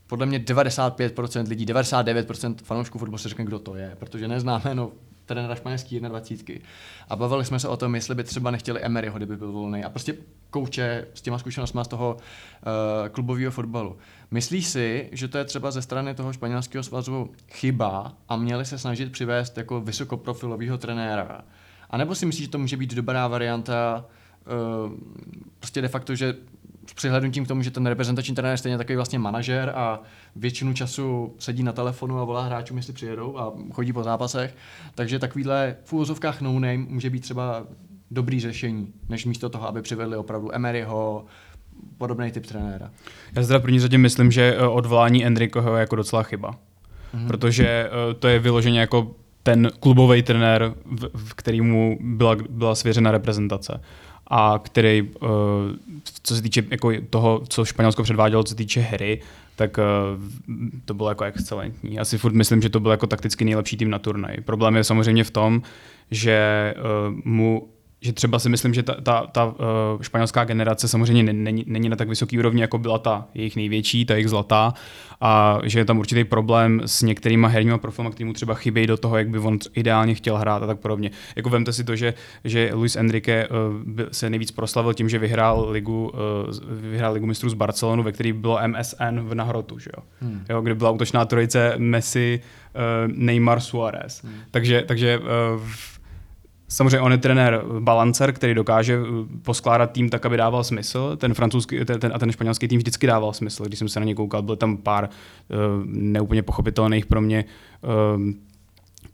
[0.06, 4.92] podle mě 95% lidí, 99% fanoušků fotbalu si řekne, kdo to je, protože nezná jméno
[5.34, 6.68] trenéra španělský 21.
[7.08, 9.84] A bavili jsme se o tom, jestli by třeba nechtěli Emeryho, kdyby byl volný.
[9.84, 10.14] A prostě
[10.50, 13.96] kouče s těma zkušenostmi z toho uh, klubového fotbalu.
[14.30, 18.78] Myslíš si, že to je třeba ze strany toho španělského svazu chyba a měli se
[18.78, 21.44] snažit přivést jako vysokoprofilového trenéra?
[21.90, 24.04] A nebo si myslíš, že to může být dobrá varianta,
[24.84, 24.92] uh,
[25.58, 26.34] prostě de facto, že
[26.86, 30.00] s přihlednutím k tomu, že ten reprezentační trenér je stejně takový vlastně manažer a
[30.36, 34.56] většinu času sedí na telefonu a volá hráčům, jestli přijedou a chodí po zápasech.
[34.94, 37.64] Takže takovýhle v úvozovkách no name může být třeba
[38.10, 41.24] dobrý řešení, než místo toho, aby přivedli opravdu Emeryho,
[41.98, 42.90] podobný typ trenéra.
[43.32, 46.48] Já v první řadě myslím, že eh, odvolání Enricoho je jako docela chyba.
[46.48, 46.58] Mhm.
[47.22, 47.26] Mm-hmm.
[47.26, 53.10] Protože eh, to je vyloženě jako ten klubový trenér, v, v kterýmu byla, byla svěřena
[53.10, 53.80] reprezentace
[54.34, 55.26] a který, eh,
[56.22, 59.20] co se týče jako toho, co Španělsko předvádělo, co se týče hry,
[59.56, 59.82] tak eh,
[60.84, 61.98] to bylo jako excelentní.
[61.98, 64.36] Asi furt myslím, že to byl jako takticky nejlepší tým na turnaj.
[64.44, 65.62] Problém je samozřejmě v tom,
[66.10, 66.74] že eh,
[67.24, 67.68] mu
[68.02, 69.54] že třeba si myslím, že ta, ta, ta uh,
[70.00, 74.14] španělská generace samozřejmě není, není na tak vysoký úrovni, jako byla ta jejich největší, ta
[74.14, 74.74] jejich zlatá,
[75.20, 78.96] a že je tam určitý problém s některýma herníma profilama, který mu třeba chybějí do
[78.96, 81.10] toho, jak by on ideálně chtěl hrát a tak podobně.
[81.36, 85.70] Jako vemte si to, že, že Luis Enrique uh, se nejvíc proslavil tím, že vyhrál
[85.70, 90.02] ligu, uh, vyhrál ligu mistrů z Barcelonu, ve který bylo MSN v Nahrotu, že jo?
[90.20, 90.44] Hmm.
[90.48, 92.40] jo kde byla útočná trojice Messi,
[93.06, 94.24] Neymar, Suarez.
[94.24, 94.34] Hmm.
[94.50, 95.20] Takže, takže
[96.72, 99.00] Samozřejmě on je trenér balancer, který dokáže
[99.42, 101.16] poskládat tým tak, aby dával smysl.
[101.16, 103.64] Ten francouzský ten, ten, a ten španělský tým vždycky dával smysl.
[103.64, 107.44] Když jsem se na ně koukal, byl tam pár uh, neúplně pochopitelných pro mě
[108.14, 108.22] uh,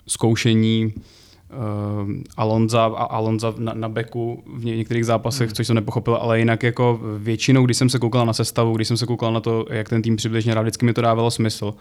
[0.06, 5.54] zkoušení uh, Alonza a Alonza na, na beku v některých zápasech, hmm.
[5.54, 8.96] což jsem nepochopil, ale jinak jako většinou, když jsem se koukal na sestavu, když jsem
[8.96, 11.74] se koukal na to, jak ten tým přibližně hrál, vždycky mi to dávalo smysl.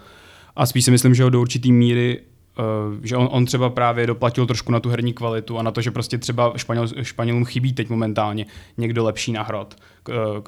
[0.55, 2.19] A spíš si myslím, že ho do určitý míry
[2.59, 5.81] Uh, že on, on třeba právě doplatil trošku na tu herní kvalitu a na to,
[5.81, 8.45] že prostě třeba Španěl, Španělům chybí teď momentálně
[8.77, 9.75] někdo lepší na hrot,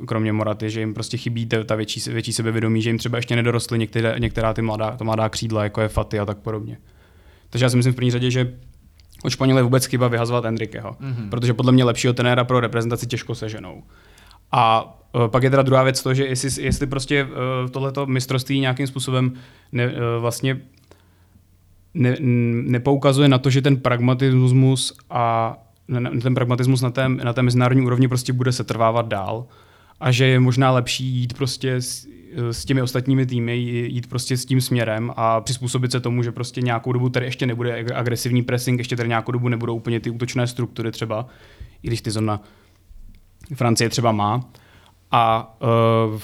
[0.08, 3.36] kromě Moraty, že jim prostě chybí ta, ta větší, větší sebevědomí, že jim třeba ještě
[3.36, 6.78] nedorostly některé, některá ty mladá, to mladá křídla, jako je Faty a tak podobně.
[7.50, 8.54] Takže já si myslím v první řadě, že
[9.24, 11.30] od Španěle vůbec chyba vyhazovat Enriqueho, mm-hmm.
[11.30, 13.84] protože podle mě lepšího trenéra pro reprezentaci těžko seženou.
[14.52, 17.30] A uh, pak je teda druhá věc to, že jestli, jestli prostě uh,
[17.72, 19.34] tohleto mistrovství nějakým způsobem
[19.72, 20.62] ne, uh, vlastně
[21.99, 22.15] ne,
[22.71, 25.55] nepoukazuje na to, že ten pragmatismus a
[26.23, 29.45] ten pragmatismus na té, na té mezinárodní úrovni prostě bude se trvávat dál
[29.99, 32.07] a že je možná lepší jít prostě s,
[32.51, 36.62] s těmi ostatními týmy, jít prostě s tím směrem a přizpůsobit se tomu, že prostě
[36.62, 40.47] nějakou dobu tady ještě nebude agresivní pressing, ještě tady nějakou dobu nebudou úplně ty útočné
[40.47, 41.25] struktury třeba,
[41.83, 42.41] i když ty zóna
[43.55, 44.49] Francie třeba má.
[45.12, 45.53] A
[46.13, 46.19] uh,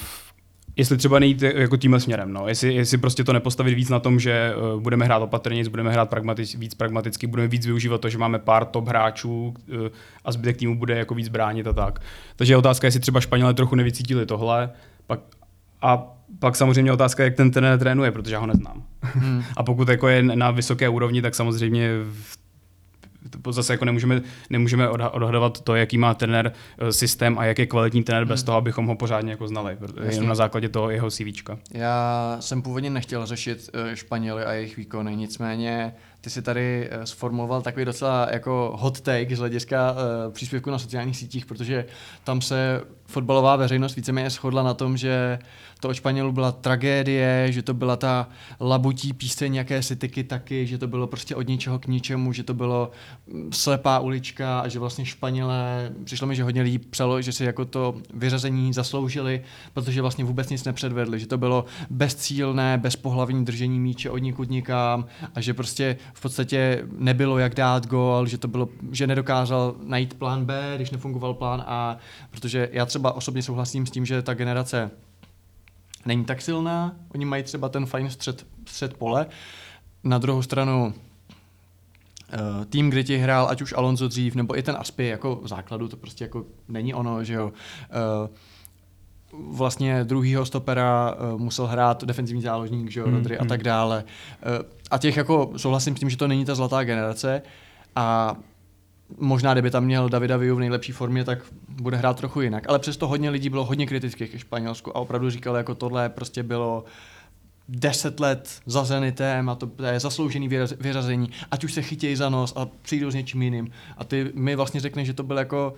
[0.76, 2.48] jestli třeba nejít jako tímhle směrem, no.
[2.48, 6.10] jestli, jestli prostě to nepostavit víc na tom, že uh, budeme hrát opatrně, budeme hrát
[6.10, 9.88] pragmatič, víc pragmaticky, budeme víc využívat to, že máme pár top hráčů uh,
[10.26, 12.00] a zbytek týmu bude jako víc bránit a tak.
[12.36, 14.70] Takže je otázka, jestli třeba Španělé trochu nevycítili tohle,
[15.08, 15.20] pak,
[15.82, 18.84] a pak samozřejmě otázka, jak ten trenér trénuje, protože já ho neznám.
[19.02, 19.44] Hmm.
[19.58, 22.45] a pokud jako je na vysoké úrovni, tak samozřejmě v
[23.50, 28.04] zase jako nemůžeme, nemůžeme odhadovat to, jaký má trenér eh, systém a jak je kvalitní
[28.04, 28.30] trenér hmm.
[28.30, 30.04] bez toho, abychom ho pořádně jako znali, Jasně.
[30.14, 31.58] jenom na základě toho jeho CVčka.
[31.72, 35.94] Já jsem původně nechtěl řešit eh, Španěly a jejich výkony, nicméně
[36.26, 40.80] ty si tady eh, sformuloval takový docela jako hot take z hlediska uh, příspěvku na
[40.80, 41.86] sociálních sítích, protože
[42.24, 45.40] tam se fotbalová veřejnost víceméně shodla na tom, že
[45.80, 50.78] to od Španělů byla tragédie, že to byla ta labutí píseň jakési tyky taky, že
[50.78, 52.92] to bylo prostě od ničeho k ničemu, že to bylo
[53.28, 57.44] mm, slepá ulička a že vlastně Španělé, přišlo mi, že hodně lidí psalo, že si
[57.44, 59.42] jako to vyřazení zasloužili,
[59.74, 65.06] protože vlastně vůbec nic nepředvedli, že to bylo bezcílné, bezpohlavní držení míče od nikud nikam
[65.36, 70.14] a že prostě v podstatě nebylo jak dát gol, že to bylo, že nedokázal najít
[70.14, 71.98] plán B, když nefungoval plán A,
[72.32, 74.92] protože já třeba osobně souhlasím s tím, že ta generace
[76.06, 79.26] není tak silná, oni mají třeba ten fajn střed, střed pole.
[80.04, 80.94] Na druhou stranu
[82.34, 85.88] eh, tým, kde ti hrál, ať už Alonso dřív, nebo i ten Aspi jako základu,
[85.88, 87.54] to prostě jako není ono, že jo.
[87.84, 88.55] Eh,
[89.40, 93.50] vlastně druhýho stopera uh, musel hrát defenzivní záložník, že jo, hmm, Rodri a hmm.
[93.50, 94.04] tak dále.
[94.04, 97.42] Uh, a těch jako souhlasím s tím, že to není ta zlatá generace
[97.96, 98.36] a
[99.18, 102.70] možná, kdyby tam měl Davida Viu v nejlepší formě, tak bude hrát trochu jinak.
[102.70, 106.44] Ale přesto hodně lidí bylo hodně kritických ke Španělsku a opravdu říkali, jako tohle prostě
[106.44, 106.84] bylo
[107.70, 112.54] deset let za Zenitem a to je zasloužený vyřazení, ať už se chytějí za nos
[112.56, 113.72] a přijdou s něčím jiným.
[113.98, 115.74] A ty mi vlastně řekneš, že to byl jako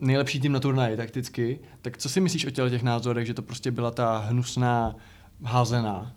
[0.00, 3.70] nejlepší tým na turnaji takticky, tak co si myslíš o těch názorech, že to prostě
[3.70, 4.94] byla ta hnusná
[5.44, 6.12] házená.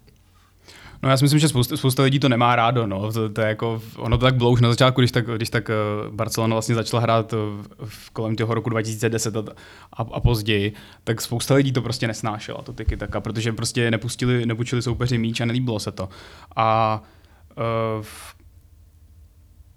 [1.04, 3.12] No já si myslím, že spousta, spousta lidí to nemá rádo, no.
[3.12, 5.70] To, to je jako, ono to tak bylo už na začátku, když tak, když tak
[5.70, 5.74] eh,
[6.12, 9.40] Barcelona vlastně začala hrát v, v kolem toho roku 2010 a,
[9.94, 14.46] a, a, později, tak spousta lidí to prostě nesnášela, to tiki taka, protože prostě nepustili,
[14.46, 16.10] nepůjčili soupeři míč a nelíbilo se to.
[16.56, 17.02] A
[18.00, 18.06] uh,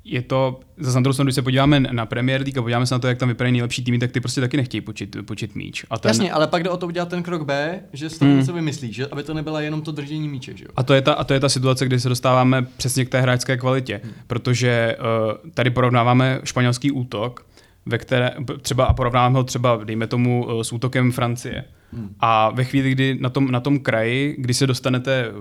[0.05, 3.07] je to, za na když se podíváme na Premier League a podíváme se na to,
[3.07, 5.85] jak tam vypadají nejlepší týmy, tak ty prostě taky nechtějí počít, počít míč.
[5.91, 6.09] A ten...
[6.09, 8.37] Jasně, ale pak jde o to udělat ten krok B, že si to hmm.
[8.37, 10.53] něco vymyslí, že aby to nebyla jenom to držení míče.
[10.57, 10.71] Že jo?
[10.77, 13.21] A, to je ta, a to je ta situace, kdy se dostáváme přesně k té
[13.21, 14.12] hráčské kvalitě, hmm.
[14.27, 17.47] protože uh, tady porovnáváme španělský útok,
[17.87, 18.31] ve které
[18.62, 21.64] třeba a porovnáváme ho třeba, dejme tomu, uh, s útokem Francie.
[21.92, 22.14] Hmm.
[22.21, 25.33] A ve chvíli, kdy na tom, na tom kraji, kdy se dostanete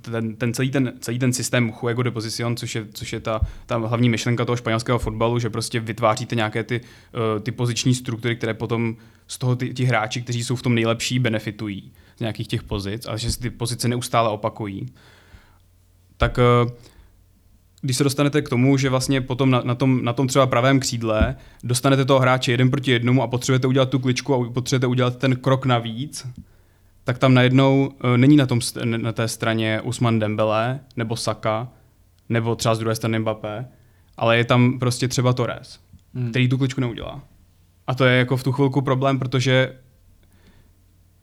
[0.00, 3.40] ten, ten, celý, ten celý ten systém juego de posición, což je, což je ta,
[3.66, 8.36] ta hlavní myšlenka toho španělského fotbalu, že prostě vytváříte nějaké ty, uh, ty poziční struktury,
[8.36, 8.96] které potom
[9.26, 13.06] z toho ty, ti hráči, kteří jsou v tom nejlepší, benefitují z nějakých těch pozic,
[13.06, 14.86] ale že si ty pozice neustále opakují.
[16.16, 16.70] Tak uh,
[17.80, 20.80] když se dostanete k tomu, že vlastně potom na, na, tom, na tom třeba pravém
[20.80, 25.16] křídle dostanete toho hráče jeden proti jednomu a potřebujete udělat tu kličku a potřebujete udělat
[25.16, 26.26] ten krok navíc,
[27.04, 31.68] tak tam najednou uh, není na, tom, na té straně Usman Dembele nebo Saka,
[32.28, 33.68] nebo třeba z druhé strany Mbappé,
[34.16, 35.80] ale je tam prostě třeba Torres,
[36.14, 36.30] hmm.
[36.30, 37.22] který tu kličku neudělá.
[37.86, 39.76] A to je jako v tu chvilku problém, protože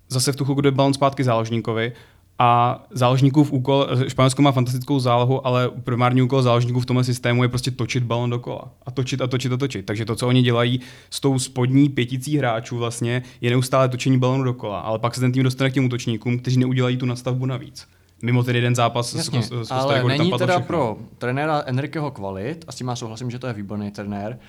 [0.09, 1.93] zase v tu chvilku jde balon zpátky záložníkovi
[2.39, 7.49] a záložníkův úkol, Španělsko má fantastickou zálohu, ale primární úkol záložníků v tomhle systému je
[7.49, 8.71] prostě točit balon dokola.
[8.85, 9.85] A točit a točit a točit.
[9.85, 14.43] Takže to, co oni dělají s tou spodní pěticí hráčů vlastně, je neustále točení balonu
[14.43, 14.79] dokola.
[14.79, 17.87] Ale pak se ten tým dostane k těm útočníkům, kteří neudělají tu nastavbu navíc.
[18.21, 20.67] Mimo ten jeden zápas Jasně, s, s, s ale není teda všechno.
[20.67, 24.39] pro trenéra Enriqueho kvalit, a s tím já souhlasím, že to je výborný trenér,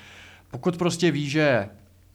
[0.51, 1.69] pokud prostě ví, že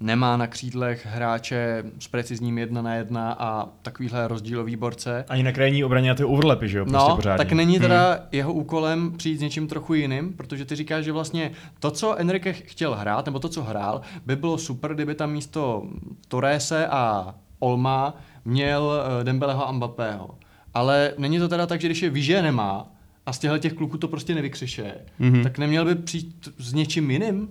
[0.03, 5.25] nemá na křídlech hráče s precizním jedna na jedna a takovýhle rozdílový borce.
[5.29, 6.85] Ani na krajní obraně a ty overlapy, že jo?
[6.85, 7.37] Prostě no, pořádně.
[7.37, 8.21] tak není teda hmm.
[8.31, 12.53] jeho úkolem přijít s něčím trochu jiným, protože ty říkáš, že vlastně to, co Enrique
[12.53, 15.83] chtěl hrát, nebo to, co hrál, by bylo super, kdyby tam místo
[16.27, 20.29] Torrese a Olma měl eh, Dembeleho a Mbappého.
[20.73, 22.91] Ale není to teda tak, že když je ví, že nemá,
[23.25, 25.43] a z těchto těch kluků to prostě nevykřiše, mm-hmm.
[25.43, 27.47] tak neměl by přijít s něčím jiným?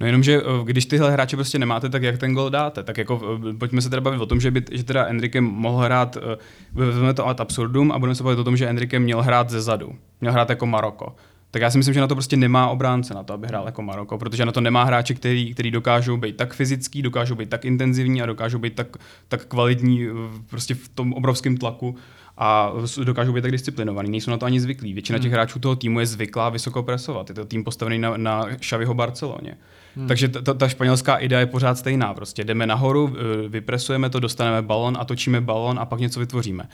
[0.00, 2.82] No jenom, že eh, když tyhle hráče prostě nemáte, tak jak ten gol dáte?
[2.82, 5.84] Tak jako eh, pojďme se teda bavit o tom, že, by, že teda Enrique mohl
[5.84, 6.36] hrát, eh,
[6.72, 9.60] vezmeme to ad absurdum a budeme se bavit o tom, že Enrique měl hrát ze
[9.60, 9.94] zadu.
[10.20, 11.16] Měl hrát jako Maroko.
[11.50, 13.82] Tak já si myslím, že na to prostě nemá obránce na to, aby hrál jako
[13.82, 17.64] Maroko, protože na to nemá hráči, který, který dokážou být tak fyzický, dokážou být tak
[17.64, 18.96] intenzivní a dokážou být tak,
[19.28, 20.06] tak kvalitní
[20.50, 21.96] prostě v tom obrovském tlaku
[22.38, 22.72] a
[23.04, 24.92] dokážou být tak disciplinovaný, nejsou na to ani zvyklí.
[24.92, 25.32] Většina těch hmm.
[25.32, 27.28] hráčů toho týmu je zvyklá vysoko presovat.
[27.28, 29.56] Je to tým postavený na, na Xaviho Barceloně.
[29.96, 30.08] Hmm.
[30.08, 32.14] Takže ta, ta španělská idea je pořád stejná.
[32.14, 36.68] Prostě jdeme nahoru, eh, vypresujeme to, dostaneme balon a točíme balon a pak něco vytvoříme.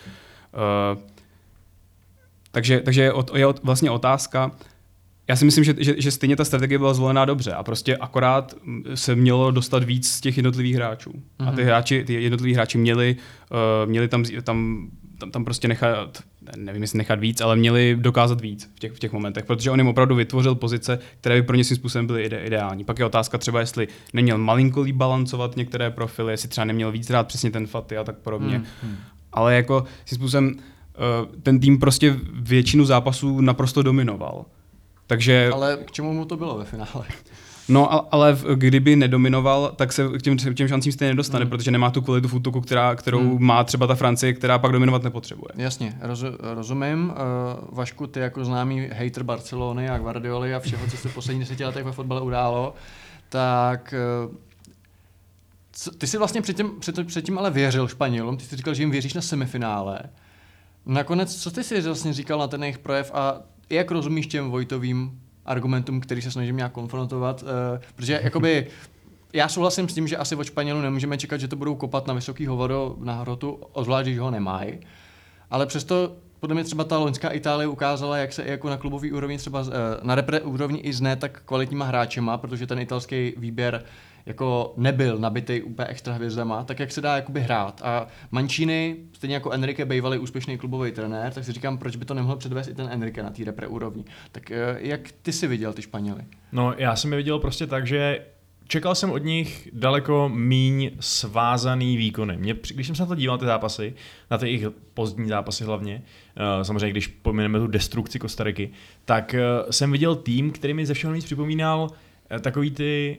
[0.94, 1.02] Uh,
[2.50, 4.50] takže, takže je, je vlastně otázka,
[5.28, 8.54] já si myslím, že, že, že stejně ta strategie byla zvolená dobře a prostě akorát
[8.94, 11.10] se mělo dostat víc z těch jednotlivých hráčů.
[11.10, 11.48] Mm-hmm.
[11.48, 11.66] A ty mhm.
[11.66, 13.16] hráči, ty jednotliví hráči měli,
[13.50, 14.88] uh, měli tam, tam
[15.18, 16.22] tam, tam prostě nechat,
[16.56, 19.78] nevím jestli nechat víc, ale měli dokázat víc v těch, v těch momentech, protože on
[19.78, 22.84] jim opravdu vytvořil pozice, které by pro ně svým způsobem byly ide, ideální.
[22.84, 27.10] Pak je otázka třeba, jestli neměl malinko líp balancovat některé profily, jestli třeba neměl víc
[27.10, 28.56] rád přesně ten faty a tak podobně.
[28.56, 28.96] Hmm, hmm.
[29.32, 34.44] Ale jako svým způsobem uh, ten tým prostě většinu zápasů naprosto dominoval.
[35.06, 35.50] Takže...
[35.52, 37.04] Ale k čemu mu to bylo ve finále?
[37.68, 41.50] No, ale kdyby nedominoval, tak se k těm, k těm šancím stejně nedostane, hmm.
[41.50, 43.46] protože nemá tu kvalitu v útoku, která, kterou hmm.
[43.46, 45.48] má třeba ta Francie, která pak dominovat nepotřebuje.
[45.56, 47.10] Jasně, roz, rozumím.
[47.10, 51.42] Uh, Vašku, ty jako známý hater Barcelony a Guardioli a všeho, co se v posledních
[51.42, 52.74] deseti letech ve fotbale událo,
[53.28, 53.94] tak
[54.26, 54.34] uh,
[55.72, 58.90] co, ty jsi vlastně předtím, před, předtím ale věřil Španělům, ty jsi říkal, že jim
[58.90, 60.00] věříš na semifinále.
[60.86, 65.20] Nakonec, co ty jsi vlastně říkal na ten jejich projev a jak rozumíš těm Vojtovým
[65.48, 67.48] argumentům, který se snažím nějak konfrontovat, uh,
[67.96, 68.66] protože jakoby
[69.32, 72.14] já souhlasím s tím, že asi od Španělů nemůžeme čekat, že to budou kopat na
[72.14, 74.80] vysoký hovado na hrotu, zvlášť, když ho nemají.
[75.50, 79.12] Ale přesto podle mě třeba ta loňská Itálie ukázala, jak se i jako na klubový
[79.12, 83.34] úrovni třeba eh, na repre úrovni i s ne tak kvalitníma hráčema, protože ten italský
[83.36, 83.84] výběr
[84.28, 87.80] jako nebyl nabitý úplně extra hvězdama, tak jak se dá jakoby hrát.
[87.84, 92.14] A Mancini, stejně jako Enrique, bývalý úspěšný klubový trenér, tak si říkám, proč by to
[92.14, 94.04] nemohl předvést i ten Enrique na té repre úrovni.
[94.32, 96.24] Tak eh, jak ty si viděl ty Španěly?
[96.52, 98.20] No, já jsem je viděl prostě tak, že
[98.68, 102.36] čekal jsem od nich daleko míň svázaný výkony.
[102.36, 103.94] Mě, když jsem se na to díval, ty zápasy,
[104.30, 106.02] na ty jejich pozdní zápasy hlavně,
[106.56, 108.70] uh, samozřejmě když pomineme tu destrukci Kostariky,
[109.04, 113.18] tak uh, jsem viděl tým, který mi ze všeho připomínal uh, takový ty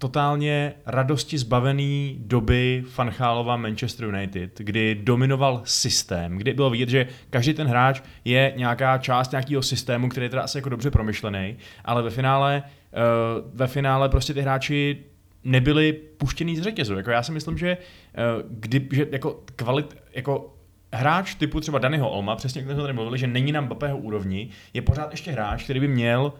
[0.00, 7.54] totálně radosti zbavený doby Fanchálova Manchester United, kdy dominoval systém, kdy bylo vidět, že každý
[7.54, 12.02] ten hráč je nějaká část nějakého systému, který je teda asi jako dobře promyšlený, ale
[12.02, 14.96] ve finále, uh, ve finále prostě ty hráči
[15.44, 16.94] nebyli puštěný z řetězu.
[16.96, 20.56] Jako já si myslím, že, uh, kdy, že jako kvalit, jako
[20.92, 24.48] hráč typu třeba Daniho Olma, přesně jak jsme tady mluvili, že není na Mbappého úrovni,
[24.74, 26.32] je pořád ještě hráč, který by měl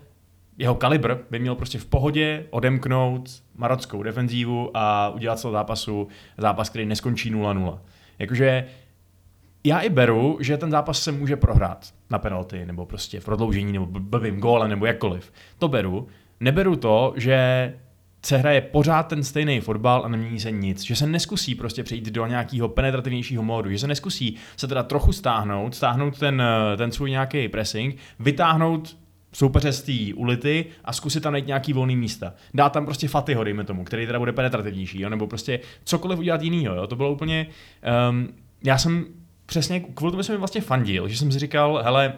[0.61, 6.09] jeho kalibr by měl prostě v pohodě odemknout marockou defenzívu a udělat toho zápasu
[6.39, 7.79] zápas, který neskončí 0-0.
[8.19, 8.65] Jakože
[9.65, 13.73] já i beru, že ten zápas se může prohrát na penalty, nebo prostě v prodloužení,
[13.73, 15.33] nebo blbým gólem, nebo jakkoliv.
[15.59, 16.09] To beru.
[16.41, 17.73] Neberu to, že
[18.25, 20.83] se hraje pořád ten stejný fotbal a nemění se nic.
[20.83, 23.71] Že se neskusí prostě přejít do nějakého penetrativnějšího módu.
[23.71, 26.43] Že se neskusí se teda trochu stáhnout, stáhnout ten,
[26.77, 28.97] ten svůj nějaký pressing, vytáhnout
[29.33, 32.35] soupeře z té ulity a zkusit tam najít nějaký volný místa.
[32.55, 35.09] Dá tam prostě Fatiho, dejme tomu, který teda bude penetrativnější, jo?
[35.09, 36.75] nebo prostě cokoliv udělat jinýho.
[36.75, 36.87] Jo?
[36.87, 37.47] To bylo úplně...
[38.11, 38.29] Um,
[38.65, 39.05] já jsem
[39.47, 42.13] přesně, kvůli tomu jsem vlastně fandil, že jsem si říkal, hele,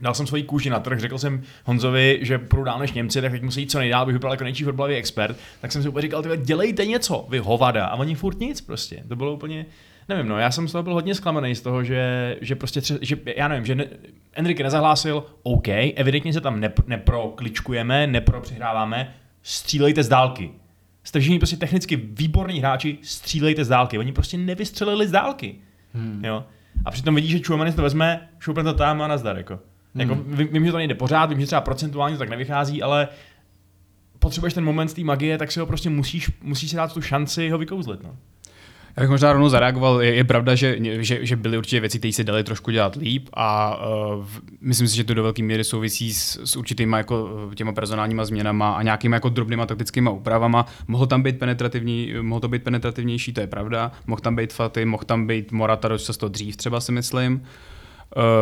[0.00, 3.32] Dal jsem svoji kůži na trh, řekl jsem Honzovi, že půjdu dál než Němci, tak
[3.32, 5.36] teď musí jít co nejdál, bych vypadal jako nejčí fotbalový expert.
[5.60, 7.86] Tak jsem si úplně říkal, tyhle, dělejte něco, vy hovada.
[7.86, 9.04] A oni furt nic prostě.
[9.08, 9.66] To bylo úplně,
[10.08, 12.98] nevím, no, já jsem z toho byl hodně zklamaný z toho, že, že prostě, tře,
[13.02, 13.86] že, já nevím, že ne,
[14.32, 20.50] Enrique nezahlásil, OK, evidentně se tam nep, neprokličkujeme, nepropřihráváme, střílejte z dálky.
[21.04, 23.98] Jste všichni prostě technicky výborní hráči, střílejte z dálky.
[23.98, 25.54] Oni prostě nevystřelili z dálky.
[25.94, 26.24] Hmm.
[26.24, 26.44] Jo?
[26.84, 29.36] A přitom vidíš, že Chouamani to vezme, šoupne to tam a nazdar.
[29.36, 29.58] Jako.
[29.94, 30.00] Hmm.
[30.00, 33.08] Jako, vím, vím, že to nejde pořád, vím, že třeba procentuálně to tak nevychází, ale
[34.18, 37.02] potřebuješ ten moment z té magie, tak si ho prostě musíš, musíš si dát tu
[37.02, 38.02] šanci ho vykouzlit.
[38.02, 38.16] No.
[38.98, 40.02] Já bych možná rovnou zareagoval.
[40.02, 43.28] Je, je pravda, že, že, že byly určitě věci, které se daly trošku dělat líp
[43.34, 43.78] a
[44.16, 44.26] uh,
[44.60, 48.72] myslím si, že to do velké míry souvisí s, s určitýma jako těma personálníma změnama
[48.72, 50.66] a nějakýma jako drobnýma taktickými úpravama.
[50.88, 53.92] Mohlo tam být penetrativní, mohlo to být penetrativnější, to je pravda.
[54.06, 57.42] Mohl tam být Faty, mohl tam být Morata dost často dřív, třeba si myslím.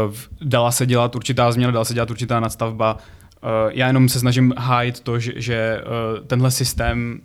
[0.08, 2.94] Uh, dala se dělat určitá změna, dala se dělat určitá nadstavba.
[2.94, 7.20] Uh, já jenom se snažím hájit to, že, že uh, tenhle systém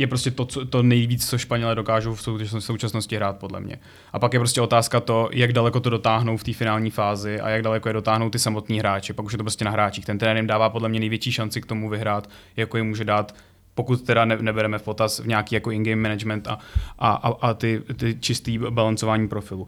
[0.00, 2.22] je prostě to, co, to nejvíc, co Španělé dokážou v
[2.58, 3.78] současnosti hrát, podle mě.
[4.12, 7.48] A pak je prostě otázka to, jak daleko to dotáhnou v té finální fázi a
[7.48, 9.12] jak daleko je dotáhnou ty samotní hráči.
[9.12, 10.04] Pak už je to prostě na hráčích.
[10.04, 13.34] Ten trenér jim dává podle mě největší šanci k tomu vyhrát, jako jim může dát
[13.74, 16.58] pokud teda ne, nebereme v potaz v nějaký jako in-game management a,
[16.98, 19.66] a, a, a ty, ty čistý balancování profilu.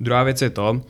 [0.00, 0.82] Druhá věc je to,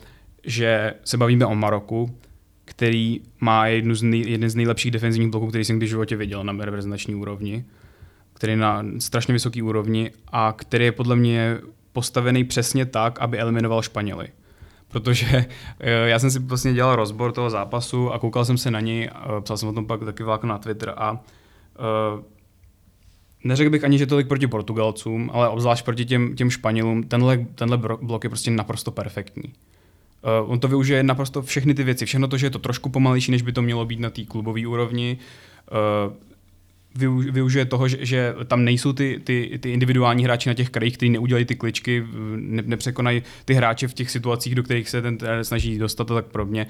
[0.44, 2.18] že se bavíme o Maroku,
[2.64, 6.16] který má jednu z nej, jeden z nejlepších defenzivních bloků, který jsem kdy v životě
[6.16, 7.64] viděl na reprezentační úrovni
[8.44, 11.58] který na strašně vysoké úrovni a který je podle mě
[11.92, 14.28] postavený přesně tak, aby eliminoval Španěly.
[14.88, 15.46] Protože
[15.80, 19.10] eh, já jsem si vlastně dělal rozbor toho zápasu a koukal jsem se na něj,
[19.40, 21.18] psal jsem o tom pak taky vlákno na Twitter a uh,
[23.44, 27.78] neřekl bych ani, že tolik proti Portugalcům, ale obzvlášť proti těm, těm Španělům, tenhle, tenhle
[28.02, 29.44] blok je prostě naprosto perfektní.
[30.42, 32.06] Uh, on to využije naprosto všechny ty věci.
[32.06, 34.66] Všechno to, že je to trošku pomalejší, než by to mělo být na té klubové
[34.66, 35.18] úrovni.
[36.06, 36.33] Uh,
[36.94, 41.10] využije toho, že, že tam nejsou ty, ty, ty individuální hráči na těch krajích, kteří
[41.10, 45.78] neudělají ty kličky, ne, nepřekonají ty hráče v těch situacích, do kterých se ten snaží
[45.78, 46.66] dostat a tak podobně.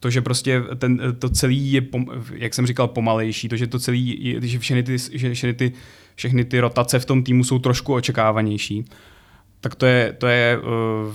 [0.00, 1.82] To, že prostě ten, to celý je,
[2.34, 5.72] jak jsem říkal, pomalejší, to, že to celý, je, že všechny ty, že všechny ty,
[6.14, 8.84] všechny ty rotace v tom týmu jsou trošku očekávanější,
[9.60, 11.14] tak to je, to je uh,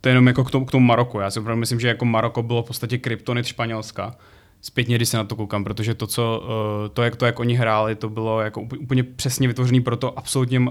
[0.00, 1.20] to je jenom jako k tomu, k tomu Maroku.
[1.20, 4.16] Já si opravdu myslím, že jako Maroko bylo v podstatě kryptonit Španělska
[4.60, 7.54] zpětně, když se na to koukám, protože to, co, uh, to, jak to, jak oni
[7.54, 10.66] hráli, to bylo jako úplně přesně vytvořené pro to absolutně, uh,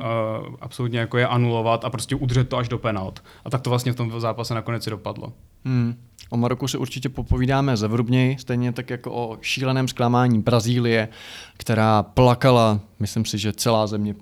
[0.62, 3.24] absolutně jako je anulovat a prostě udržet to až do penalt.
[3.46, 5.34] A tak to vlastně v tom zápase nakonec i dopadlo.
[5.66, 5.96] Hmm.
[6.30, 11.08] O Maroku si určitě popovídáme zevrubněji, stejně tak jako o šíleném zklamání Brazílie,
[11.58, 14.16] která plakala, myslím si, že celá země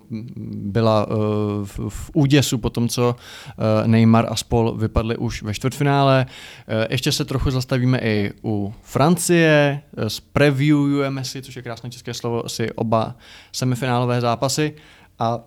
[0.50, 1.16] byla uh,
[1.64, 6.26] v, v úděsu po tom, co uh, Neymar a spol vypadli už ve čtvrtfinále.
[6.28, 12.48] Uh, ještě se trochu zastavíme i u Francie, zpreviewujeme si, což je krásné české slovo,
[12.48, 13.16] si oba
[13.52, 14.74] semifinálové zápasy.
[15.18, 15.40] A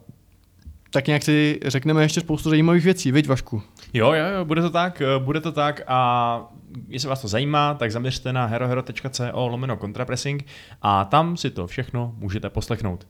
[0.91, 3.61] tak nějak si řekneme ještě spoustu zajímavých věcí, viď Vašku?
[3.93, 6.51] Jo, jo, jo, bude to tak, eh, bude to tak a
[6.87, 10.45] jestli vás to zajímá, tak zaměřte na herohero.co lomeno kontrapressing
[10.81, 13.07] a tam si to všechno můžete poslechnout.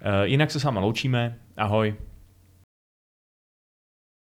[0.00, 1.94] Eh, jinak se s váma loučíme, ahoj.